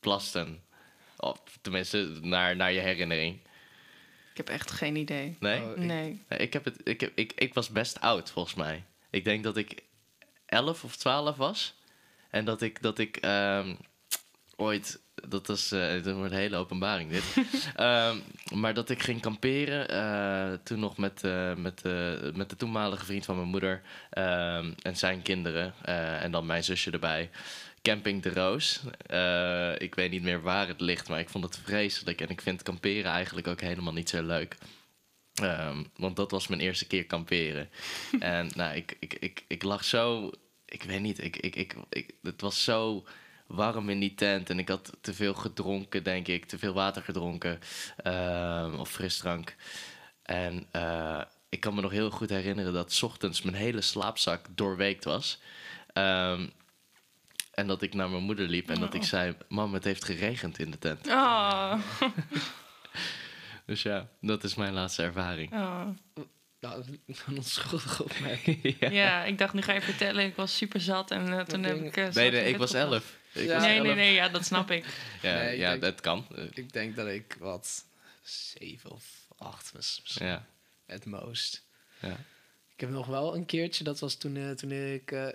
plasten? 0.00 0.62
Of 1.16 1.42
tenminste, 1.60 2.18
naar, 2.22 2.56
naar 2.56 2.72
je 2.72 2.80
herinnering. 2.80 3.40
Ik 4.30 4.36
heb 4.36 4.48
echt 4.48 4.70
geen 4.70 4.96
idee. 4.96 5.36
Nee? 5.40 5.62
Oh, 5.62 5.70
ik-. 5.70 5.76
Nee, 5.76 6.22
Ik, 6.28 6.52
heb 6.52 6.64
het, 6.64 6.80
ik, 6.84 7.00
heb, 7.00 7.12
ik, 7.14 7.32
ik 7.36 7.54
was 7.54 7.68
best 7.70 8.00
oud, 8.00 8.30
volgens 8.30 8.54
mij. 8.54 8.84
Ik 9.10 9.24
denk 9.24 9.42
dat 9.44 9.56
ik 9.56 9.82
11 10.52 10.84
of 10.84 10.96
12 10.96 11.36
was. 11.36 11.74
En 12.30 12.44
dat 12.44 12.62
ik, 12.62 12.82
dat 12.82 12.98
ik 12.98 13.16
ehm, 13.16 13.74
ooit. 14.56 15.00
Dat 15.28 15.46
was 15.46 15.72
eh, 15.72 16.02
dat 16.02 16.14
wordt 16.16 16.32
een 16.32 16.38
hele 16.38 16.56
openbaring, 16.56 17.10
dit. 17.10 17.24
Ehm, 17.76 18.16
maar 18.54 18.74
dat 18.74 18.90
ik 18.90 19.02
ging 19.02 19.20
kamperen. 19.20 19.88
eh, 19.88 20.58
toen 20.64 20.78
nog 20.78 20.96
met, 20.96 21.24
eh, 21.24 21.54
met, 21.54 21.82
eh, 21.84 22.12
met 22.34 22.50
de 22.50 22.56
toenmalige 22.56 23.04
vriend 23.04 23.24
van 23.24 23.36
mijn 23.36 23.48
moeder. 23.48 23.82
ehm, 24.10 24.72
en 24.82 24.96
zijn 24.96 25.22
kinderen. 25.22 25.74
eh, 25.82 26.22
en 26.22 26.30
dan 26.30 26.46
mijn 26.46 26.64
zusje 26.64 26.90
erbij. 26.90 27.30
Camping 27.82 28.22
de 28.22 28.30
Roos. 28.30 28.80
Eh, 29.06 29.72
ik 29.80 29.94
weet 29.94 30.10
niet 30.10 30.22
meer 30.22 30.42
waar 30.42 30.68
het 30.68 30.80
ligt, 30.80 31.08
maar 31.08 31.18
ik 31.20 31.28
vond 31.30 31.44
het 31.44 31.58
vreselijk. 31.64 32.20
En 32.20 32.28
ik 32.28 32.40
vind 32.40 32.62
kamperen 32.62 33.10
eigenlijk 33.12 33.46
ook 33.46 33.60
helemaal 33.60 33.92
niet 33.92 34.08
zo 34.08 34.22
leuk. 34.22 34.56
Want 35.96 36.16
dat 36.16 36.30
was 36.30 36.46
mijn 36.46 36.60
eerste 36.60 36.86
keer 36.86 37.06
kamperen. 37.06 37.70
en 38.20 38.50
nou, 38.54 38.76
ik, 38.76 38.96
ik, 39.00 39.14
ik, 39.14 39.44
ik 39.48 39.62
lag 39.62 39.84
zo. 39.84 40.30
Ik 40.72 40.82
weet 40.82 41.00
niet, 41.00 41.24
ik, 41.24 41.36
ik, 41.36 41.56
ik, 41.56 41.74
ik, 41.88 42.10
het 42.22 42.40
was 42.40 42.64
zo 42.64 43.04
warm 43.46 43.88
in 43.90 44.00
die 44.00 44.14
tent. 44.14 44.50
En 44.50 44.58
ik 44.58 44.68
had 44.68 44.92
te 45.00 45.14
veel 45.14 45.34
gedronken, 45.34 46.02
denk 46.02 46.28
ik. 46.28 46.44
Te 46.44 46.58
veel 46.58 46.72
water 46.72 47.02
gedronken. 47.02 47.58
ehm, 47.96 48.74
of 48.74 48.90
frisdrank. 48.90 49.56
En 50.22 50.66
eh, 50.70 51.20
ik 51.48 51.60
kan 51.60 51.74
me 51.74 51.80
nog 51.80 51.90
heel 51.90 52.10
goed 52.10 52.30
herinneren 52.30 52.72
dat 52.72 52.92
's 52.92 53.02
ochtends 53.02 53.42
mijn 53.42 53.56
hele 53.56 53.80
slaapzak 53.80 54.46
doorweekt 54.50 55.04
was. 55.04 55.40
Ehm, 55.92 56.48
en 57.54 57.66
dat 57.66 57.82
ik 57.82 57.94
naar 57.94 58.10
mijn 58.10 58.22
moeder 58.22 58.48
liep 58.48 58.68
en 58.70 58.80
dat 58.80 58.94
ik 58.94 59.00
Oh. 59.02 59.06
zei: 59.08 59.36
Mam, 59.48 59.74
het 59.74 59.84
heeft 59.84 60.04
geregend 60.04 60.58
in 60.58 60.70
de 60.70 60.78
tent. 60.78 61.06
Oh. 61.08 61.74
Dus 63.66 63.82
ja, 63.82 64.08
dat 64.20 64.44
is 64.44 64.54
mijn 64.54 64.72
laatste 64.72 65.02
ervaring. 65.02 65.52
oh. 65.52 65.86
Nou, 66.62 66.84
onschuldig 67.36 68.02
op 68.02 68.12
mij. 68.20 68.58
Ja. 68.90 69.24
ik 69.24 69.38
dacht, 69.38 69.54
nu 69.54 69.62
ga 69.62 69.72
je 69.72 69.80
vertellen. 69.82 70.24
Ik 70.24 70.36
was 70.36 70.56
super 70.56 70.80
zat 70.80 71.10
en 71.10 71.38
eh, 71.38 71.44
toen 71.44 71.62
heb 71.62 71.80
ik... 71.82 71.96
eh, 71.96 72.08
Nee, 72.14 72.30
ik 72.48 72.56
was 72.56 72.72
elf. 72.74 73.16
Ik 73.32 73.44
Ja. 73.46 73.54
was 73.54 73.62
Nee, 73.62 73.78
nee, 73.78 73.86
elf. 73.86 73.96
nee, 73.96 74.12
ja, 74.14 74.28
dat 74.28 74.44
snap 74.44 74.70
ik. 74.70 74.84
Ja, 75.22 75.34
Nee, 75.34 75.52
ik 75.52 75.58
ja 75.60 75.70
denk- 75.70 75.82
dat 75.82 76.00
kan. 76.00 76.26
Ik 76.54 76.72
denk 76.72 76.96
dat 76.96 77.06
ik 77.08 77.36
wat 77.38 77.84
zeven 78.22 78.90
of 78.90 79.04
acht 79.38 79.72
was. 79.72 79.98
misschien, 80.02 80.26
Ja, 80.26 80.46
Het 80.86 81.04
most. 81.04 81.62
ja. 82.00 82.16
Ik 82.74 82.80
heb 82.80 82.90
nog 82.90 83.06
wel 83.06 83.34
een 83.34 83.46
keertje, 83.46 83.84
dat 83.84 83.98
was 84.00 84.14
toen, 84.14 84.36
eh, 84.36 84.50
toen 84.50 84.70
ik 84.72 85.12
eh, 85.12 85.28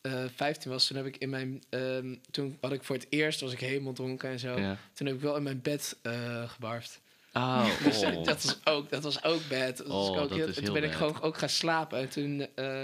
eh, 0.00 0.24
15 0.36 0.70
was. 0.70 0.86
Toen 0.86 0.96
heb 0.96 1.06
ik 1.06 1.16
in 1.16 1.30
mijn. 1.30 1.62
ehm, 1.70 2.14
toen 2.30 2.58
had 2.60 2.72
ik 2.72 2.82
voor 2.84 2.96
het 2.96 3.06
eerst 3.08 3.40
was 3.40 3.52
ik 3.52 3.60
helemaal 3.60 3.92
dronken 3.92 4.30
en 4.30 4.38
zo. 4.38 4.58
ja. 4.58 4.78
Toen 4.94 5.06
heb 5.06 5.16
ik 5.16 5.22
wel 5.22 5.36
in 5.36 5.42
mijn 5.42 5.62
bed 5.62 5.96
eh 6.02 6.48
gebarfd. 6.50 7.00
Oh, 7.38 7.66
Dus 7.84 8.02
oh. 8.02 8.24
dat, 8.24 8.42
was 8.44 8.56
ook, 8.64 8.90
dat 8.90 9.02
was 9.02 9.24
ook 9.24 9.48
bad. 9.48 9.76
Dat 9.76 9.86
was 9.86 10.08
Oh, 10.08 10.18
ook 10.20 10.28
dat 10.28 10.38
heel- 10.38 10.48
is 10.48 10.54
toen 10.54 10.72
ben 10.72 10.84
ik 10.84 10.92
gewoon 10.92 11.20
ook 11.20 11.38
gaan 11.38 11.48
slapen. 11.48 11.98
En 11.98 12.08
toen, 12.08 12.46
eh, 12.54 12.82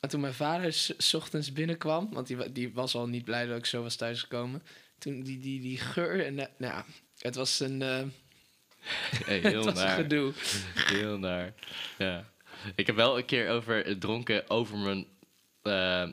en 0.00 0.08
toen 0.08 0.20
mijn 0.20 0.34
vader 0.34 0.72
s, 0.72 1.14
ochtends 1.14 1.52
binnenkwam, 1.52 2.08
want 2.12 2.26
die, 2.26 2.52
die 2.52 2.72
was 2.72 2.94
al 2.94 3.06
niet 3.06 3.24
blij 3.24 3.46
dat 3.46 3.58
ik 3.58 3.66
zo 3.66 3.82
was 3.82 3.96
thuisgekomen. 3.96 4.62
Toen 4.98 5.22
die, 5.22 5.38
die, 5.38 5.60
die 5.60 5.78
geur 5.78 6.24
en 6.26 6.38
eh, 6.38 6.46
nou 6.56 6.72
ja, 6.74 6.84
het 7.18 7.34
was 7.34 7.60
een, 7.60 7.82
eh, 7.82 7.88
Hey, 9.26 9.34
het 9.40 9.52
heel 9.52 9.66
een 9.66 9.74
naar. 9.74 9.96
gedoe. 9.96 10.32
Heel 10.74 11.18
naar. 11.18 11.52
Ja. 11.98 12.24
Ik 12.74 12.86
heb 12.86 12.96
wel 12.96 13.18
een 13.18 13.24
keer 13.24 13.48
over 13.50 13.98
dronken 13.98 14.50
over 14.50 14.76
mijn 14.78 15.06
pa- 15.62 16.12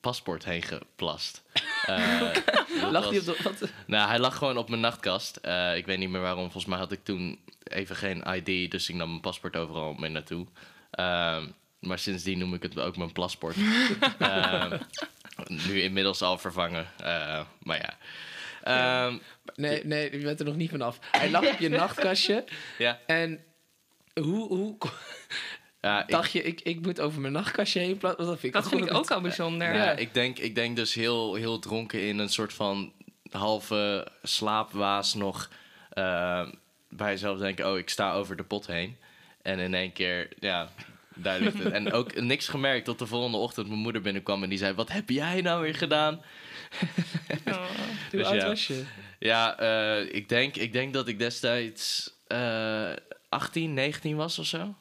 paspoort 0.00 0.44
heen 0.44 0.62
geplast. 0.62 1.42
Eh, 1.86 2.20
op 2.84 3.10
de, 3.10 3.36
wat, 3.42 3.70
Nou, 3.86 4.08
hij 4.08 4.18
lag 4.18 4.36
gewoon 4.36 4.56
op 4.56 4.68
mijn 4.68 4.80
nachtkast. 4.80 5.36
Eh, 5.36 5.76
ik 5.76 5.86
weet 5.86 5.98
niet 5.98 6.08
meer 6.10 6.20
waarom. 6.20 6.42
Volgens 6.42 6.64
mij 6.66 6.78
had 6.78 6.92
ik 6.92 7.04
toen 7.04 7.38
even 7.64 7.96
geen 7.96 8.24
ID, 8.34 8.70
dus 8.70 8.88
ik 8.88 8.94
nam 8.94 9.08
mijn 9.08 9.20
paspoort 9.20 9.56
overal 9.56 9.92
mee 9.92 10.10
naartoe. 10.10 10.46
Ehm, 10.90 11.46
maar 11.80 11.98
sindsdien 11.98 12.38
noem 12.38 12.54
ik 12.54 12.62
het 12.62 12.78
ook 12.80 12.96
mijn 12.96 13.12
plasport. 13.12 13.56
Ehm, 14.18 14.78
Nu 15.46 15.80
inmiddels 15.82 16.22
al 16.22 16.38
vervangen. 16.38 16.86
eh, 16.96 17.40
maar 17.62 17.76
ja. 17.78 17.96
Ja. 18.64 19.06
Ehm, 19.06 19.18
Nee, 19.54 19.84
nee, 19.86 20.12
je 20.18 20.24
bent 20.24 20.38
er 20.40 20.46
nog 20.46 20.56
niet 20.56 20.70
vanaf. 20.70 20.98
Hij 21.10 21.30
lag 21.30 21.46
op 21.52 21.58
je 21.58 21.68
nachtkastje. 21.68 22.44
ja. 22.78 23.00
En 23.06 23.44
hoe, 24.14 24.48
hoe 24.48 24.76
Ja, 25.82 26.02
ik, 26.02 26.08
dacht 26.08 26.32
je, 26.32 26.42
ik, 26.42 26.60
ik 26.60 26.80
moet 26.80 27.00
over 27.00 27.20
mijn 27.20 27.32
nachtkastje 27.32 27.80
heen 27.80 27.98
plaatsen? 27.98 28.24
Dat 28.26 28.38
vind 28.38 28.54
ik 28.54 28.62
Dat 28.62 28.68
vind 28.68 28.84
ik 28.84 28.94
ook 28.94 29.10
al 29.10 29.20
bijzonder. 29.20 29.74
ja, 29.74 29.90
ik, 29.90 30.14
denk, 30.14 30.38
ik 30.38 30.54
denk 30.54 30.76
dus 30.76 30.94
heel, 30.94 31.34
heel 31.34 31.58
dronken 31.58 32.00
in 32.00 32.18
een 32.18 32.28
soort 32.28 32.52
van 32.52 32.92
halve 33.30 34.08
slaapwaas 34.22 35.14
nog 35.14 35.50
eh, 35.90 36.48
bij 36.88 37.10
jezelf 37.10 37.38
denken: 37.38 37.70
oh, 37.70 37.78
ik 37.78 37.88
sta 37.88 38.12
over 38.12 38.36
de 38.36 38.44
pot 38.44 38.66
heen. 38.66 38.96
En 39.42 39.58
in 39.58 39.74
één 39.74 39.92
keer, 39.92 40.28
ja, 40.38 40.68
daar 41.14 41.40
ligt 41.40 41.62
het. 41.62 41.72
En 41.72 41.92
ook 41.92 42.20
niks 42.20 42.48
gemerkt 42.48 42.84
tot 42.84 42.98
de 42.98 43.06
volgende 43.06 43.36
ochtend 43.36 43.68
mijn 43.68 43.80
moeder 43.80 44.02
binnenkwam 44.02 44.42
en 44.42 44.48
die 44.48 44.58
zei: 44.58 44.74
Wat 44.74 44.92
heb 44.92 45.10
jij 45.10 45.40
nou 45.40 45.62
weer 45.62 45.74
gedaan? 45.74 46.20
Oh. 47.46 47.54
Hoe 48.10 48.20
Dus 48.20 48.26
oud 48.26 48.34
ja. 48.34 48.46
was 48.46 48.66
je? 48.66 48.84
Ja, 49.18 49.58
eh, 49.58 50.14
ik, 50.14 50.28
denk, 50.28 50.56
ik 50.56 50.72
denk 50.72 50.92
dat 50.92 51.08
ik 51.08 51.18
destijds 51.18 52.12
eh 52.26 52.92
18, 53.28 53.74
19 53.74 54.16
was 54.16 54.38
of 54.38 54.46
zo. 54.46 54.74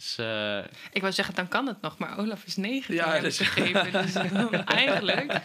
Dus 0.00 0.18
eh, 0.18 0.58
Ik 0.92 1.00
wou 1.00 1.12
zeggen, 1.12 1.34
dan 1.34 1.48
kan 1.48 1.66
het 1.66 1.80
nog, 1.80 1.98
maar 1.98 2.18
Olaf 2.18 2.44
is 2.46 2.56
19 2.56 2.94
Ja, 2.94 3.12
heb 3.12 3.22
dat 3.22 3.32
ik 3.32 3.40
is- 3.40 3.48
gegeven. 3.48 3.92
Dus 3.92 4.12
dan 4.12 4.64
eigenlijk. 4.84 5.40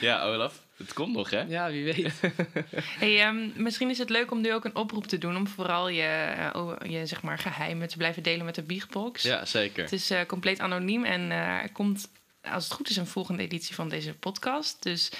ja, 0.00 0.22
Olaf, 0.22 0.62
het 0.76 0.92
komt 0.92 1.12
nog, 1.14 1.30
hè? 1.30 1.40
Ja, 1.40 1.70
wie 1.70 1.84
weet. 1.84 2.12
Hey, 2.98 3.20
ehm, 3.22 3.50
misschien 3.62 3.90
is 3.90 3.98
het 3.98 4.10
leuk 4.10 4.30
om 4.30 4.40
nu 4.40 4.52
ook 4.54 4.64
een 4.64 4.76
oproep 4.76 5.06
te 5.06 5.18
doen 5.18 5.36
om 5.36 5.46
vooral 5.48 5.88
je, 5.88 6.02
eh, 6.02 6.90
je 6.90 7.06
zeg 7.06 7.22
maar, 7.22 7.38
geheimen 7.38 7.88
te 7.88 7.96
blijven 7.96 8.22
delen 8.22 8.44
met 8.44 8.54
de 8.54 8.62
Biegbox. 8.62 9.22
Ja, 9.22 9.44
zeker. 9.44 9.82
Het 9.82 9.92
is 9.92 10.10
eh, 10.10 10.20
compleet 10.26 10.60
anoniem 10.60 11.04
en 11.04 11.30
eh, 11.30 11.38
er 11.62 11.72
komt, 11.72 12.08
als 12.42 12.64
het 12.64 12.72
goed 12.72 12.88
is, 12.90 12.96
een 12.96 13.06
volgende 13.06 13.42
editie 13.42 13.74
van 13.74 13.88
deze 13.88 14.14
podcast. 14.14 14.82
Dus 14.82 15.10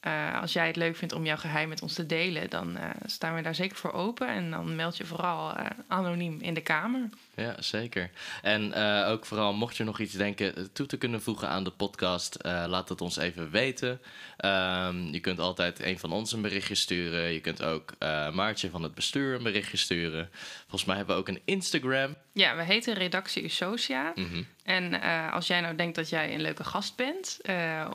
eh, 0.00 0.40
als 0.40 0.52
jij 0.52 0.66
het 0.66 0.76
leuk 0.76 0.96
vindt 0.96 1.14
om 1.14 1.24
jouw 1.24 1.36
geheim 1.36 1.68
met 1.68 1.82
ons 1.82 1.94
te 1.94 2.06
delen, 2.06 2.50
dan 2.50 2.76
eh, 2.76 2.90
staan 3.06 3.34
we 3.34 3.42
daar 3.42 3.54
zeker 3.54 3.76
voor 3.76 3.92
open. 3.92 4.28
En 4.28 4.50
dan 4.50 4.76
meld 4.76 4.96
je 4.96 5.04
vooral 5.06 5.52
eh, 5.56 5.66
anoniem 5.88 6.40
in 6.40 6.54
de 6.54 6.60
kamer. 6.60 7.08
Ja, 7.34 7.62
zeker. 7.62 8.10
En 8.42 8.72
eh, 8.72 9.10
ook 9.10 9.26
vooral, 9.26 9.52
mocht 9.54 9.76
je 9.76 9.84
nog 9.84 9.98
iets 10.00 10.12
denken 10.12 10.56
eh, 10.56 10.64
toe 10.72 10.86
te 10.86 10.96
kunnen 10.96 11.22
voegen 11.22 11.48
aan 11.48 11.64
de 11.64 11.70
podcast, 11.70 12.34
eh, 12.34 12.64
laat 12.68 12.88
het 12.88 13.00
ons 13.00 13.16
even 13.16 13.50
weten. 13.50 14.00
Ehm, 14.36 14.96
je 15.02 15.20
kunt 15.20 15.38
altijd 15.38 15.80
een 15.82 15.98
van 15.98 16.12
ons 16.12 16.32
een 16.32 16.42
berichtje 16.42 16.74
sturen. 16.74 17.32
Je 17.32 17.40
kunt 17.40 17.62
ook 17.62 17.92
Maartje 18.32 18.70
van 18.70 18.82
het 18.82 18.94
bestuur 18.94 19.34
een 19.34 19.42
berichtje 19.42 19.76
sturen. 19.76 20.30
Volgens 20.60 20.84
mij 20.84 20.96
hebben 20.96 21.14
we 21.14 21.20
ook 21.20 21.28
een 21.28 21.42
Instagram. 21.44 22.16
Ja, 22.32 22.56
we 22.56 22.62
heten 22.62 22.94
Redactie 22.94 23.42
Usocia. 23.44 24.12
Mhm. 24.14 24.42
En 24.64 25.00
als 25.30 25.46
jij 25.46 25.60
nou 25.60 25.76
denkt 25.76 25.96
dat 25.96 26.08
jij 26.08 26.34
een 26.34 26.40
leuke 26.40 26.64
gast 26.64 26.96
bent, 26.96 27.38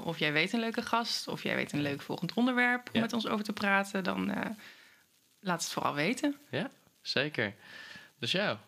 of 0.03 0.19
jij 0.19 0.33
weet 0.33 0.53
een 0.53 0.59
leuke 0.59 0.81
gast, 0.81 1.27
of 1.27 1.43
jij 1.43 1.55
weet 1.55 1.71
een 1.73 1.81
leuk 1.81 2.01
volgend 2.01 2.33
onderwerp 2.33 2.87
om 2.87 2.93
Ja. 2.95 3.01
met 3.01 3.13
ons 3.13 3.27
over 3.27 3.45
te 3.45 3.53
praten, 3.53 4.03
dan 4.03 4.33
laat 5.39 5.61
het 5.63 5.71
vooral 5.71 5.93
weten. 5.93 6.35
Ja, 6.49 6.69
zeker. 7.01 7.53
Dus 8.19 8.31
ja, 8.31 8.59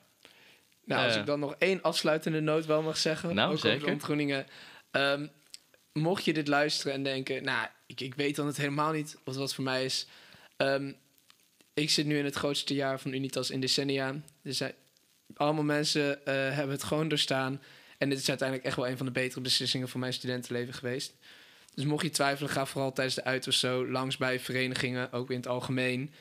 Nou, 0.90 1.08
als 1.08 1.16
ik 1.16 1.26
dan 1.26 1.40
nog 1.40 1.56
één 1.58 1.82
afsluitende 1.82 2.40
noot 2.40 2.66
wel 2.66 2.82
mag 2.82 2.98
zeggen. 2.98 3.36
Nou, 3.36 3.48
ook 3.48 3.54
over 3.54 3.70
zeker. 3.70 3.86
de 3.86 3.92
ontgroeningen. 3.92 4.46
Ehm, 4.92 5.28
mocht 5.94 6.26
je 6.26 6.34
dit 6.34 6.48
luisteren 6.48 6.94
en 6.94 7.04
denken... 7.04 7.44
Nou, 7.44 7.68
ik, 7.86 8.02
ik 8.02 8.16
weet 8.16 8.36
dan 8.36 8.48
het 8.48 8.58
helemaal 8.58 8.92
niet 8.92 9.18
wat 9.24 9.36
wat 9.36 9.54
voor 9.54 9.64
mij 9.64 9.86
is. 9.86 10.08
Ehm, 10.58 10.92
ik 11.74 11.90
zit 11.90 12.06
nu 12.06 12.18
in 12.18 12.26
het 12.26 12.36
grootste 12.36 12.74
jaar 12.74 13.00
van 13.00 13.14
Unitas 13.14 13.50
in 13.50 13.60
decennia. 13.60 14.16
Er 14.44 14.54
zijn 14.54 14.74
allemaal 15.36 15.64
mensen 15.64 16.26
eh, 16.26 16.34
hebben 16.34 16.76
het 16.76 16.84
gewoon 16.84 17.08
doorstaan. 17.08 17.62
En 17.98 18.10
dit 18.10 18.20
is 18.20 18.30
uiteindelijk 18.30 18.68
echt 18.68 18.78
wel 18.78 18.88
een 18.88 18.98
van 18.98 19.06
de 19.06 19.12
betere 19.12 19.42
beslissingen 19.42 19.90
van 19.90 20.00
mijn 20.00 20.14
studentenleven 20.14 20.74
geweest. 20.74 21.14
Dus 21.74 21.86
mocht 21.86 22.04
je 22.04 22.10
twijfelen, 22.10 22.52
ga 22.52 22.66
vooral 22.66 22.94
tijdens 22.94 23.16
de 23.16 23.24
uit 23.24 23.48
of 23.48 23.54
zo 23.54 23.88
langs 23.88 24.18
bij 24.18 24.40
verenigingen, 24.40 25.12
ook 25.12 25.30
in 25.30 25.38
het 25.38 25.48
algemeen. 25.48 26.14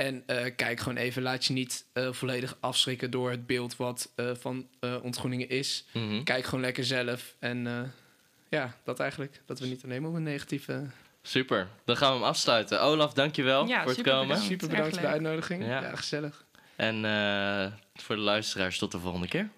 En 0.00 0.22
eh, 0.26 0.54
kijk 0.56 0.80
gewoon 0.80 0.96
even, 0.98 1.22
laat 1.22 1.44
je 1.44 1.52
niet 1.52 1.84
eh, 1.92 2.12
volledig 2.12 2.56
afschrikken 2.60 3.10
door 3.10 3.30
het 3.30 3.46
beeld 3.46 3.76
wat 3.76 4.12
eh, 4.16 4.30
van 4.40 4.68
eh, 4.80 4.96
ontgroeningen 5.02 5.48
is. 5.48 5.84
Mhm. 5.92 6.22
Kijk 6.22 6.44
gewoon 6.44 6.60
lekker 6.60 6.84
zelf. 6.84 7.34
En 7.38 7.66
eh, 7.66 7.80
ja, 8.48 8.76
dat 8.84 9.00
eigenlijk. 9.00 9.40
Dat 9.46 9.58
we 9.60 9.66
niet 9.66 9.84
alleen 9.84 10.00
maar 10.02 10.10
op 10.10 10.16
een 10.16 10.22
negatieve... 10.22 10.86
super. 11.22 11.68
Dan 11.84 11.96
gaan 11.96 12.10
we 12.12 12.18
hem 12.18 12.24
afsluiten. 12.28 12.82
Olaf, 12.82 13.12
dankjewel 13.12 13.66
Ja, 13.66 13.78
voor 13.78 13.86
het 13.86 13.96
super 13.96 14.12
komen. 14.12 14.26
bedankt. 14.28 14.48
Super 14.48 14.68
bedankt 14.68 14.92
voor 14.92 15.00
de 15.00 15.08
uitnodiging. 15.08 15.64
Ja. 15.64 15.82
Ja, 15.82 15.96
gezellig. 15.96 16.44
En 16.76 17.04
eh, 17.04 17.72
voor 17.94 18.16
de 18.16 18.22
luisteraars, 18.22 18.78
tot 18.78 18.92
de 18.92 18.98
volgende 18.98 19.28
keer. 19.28 19.48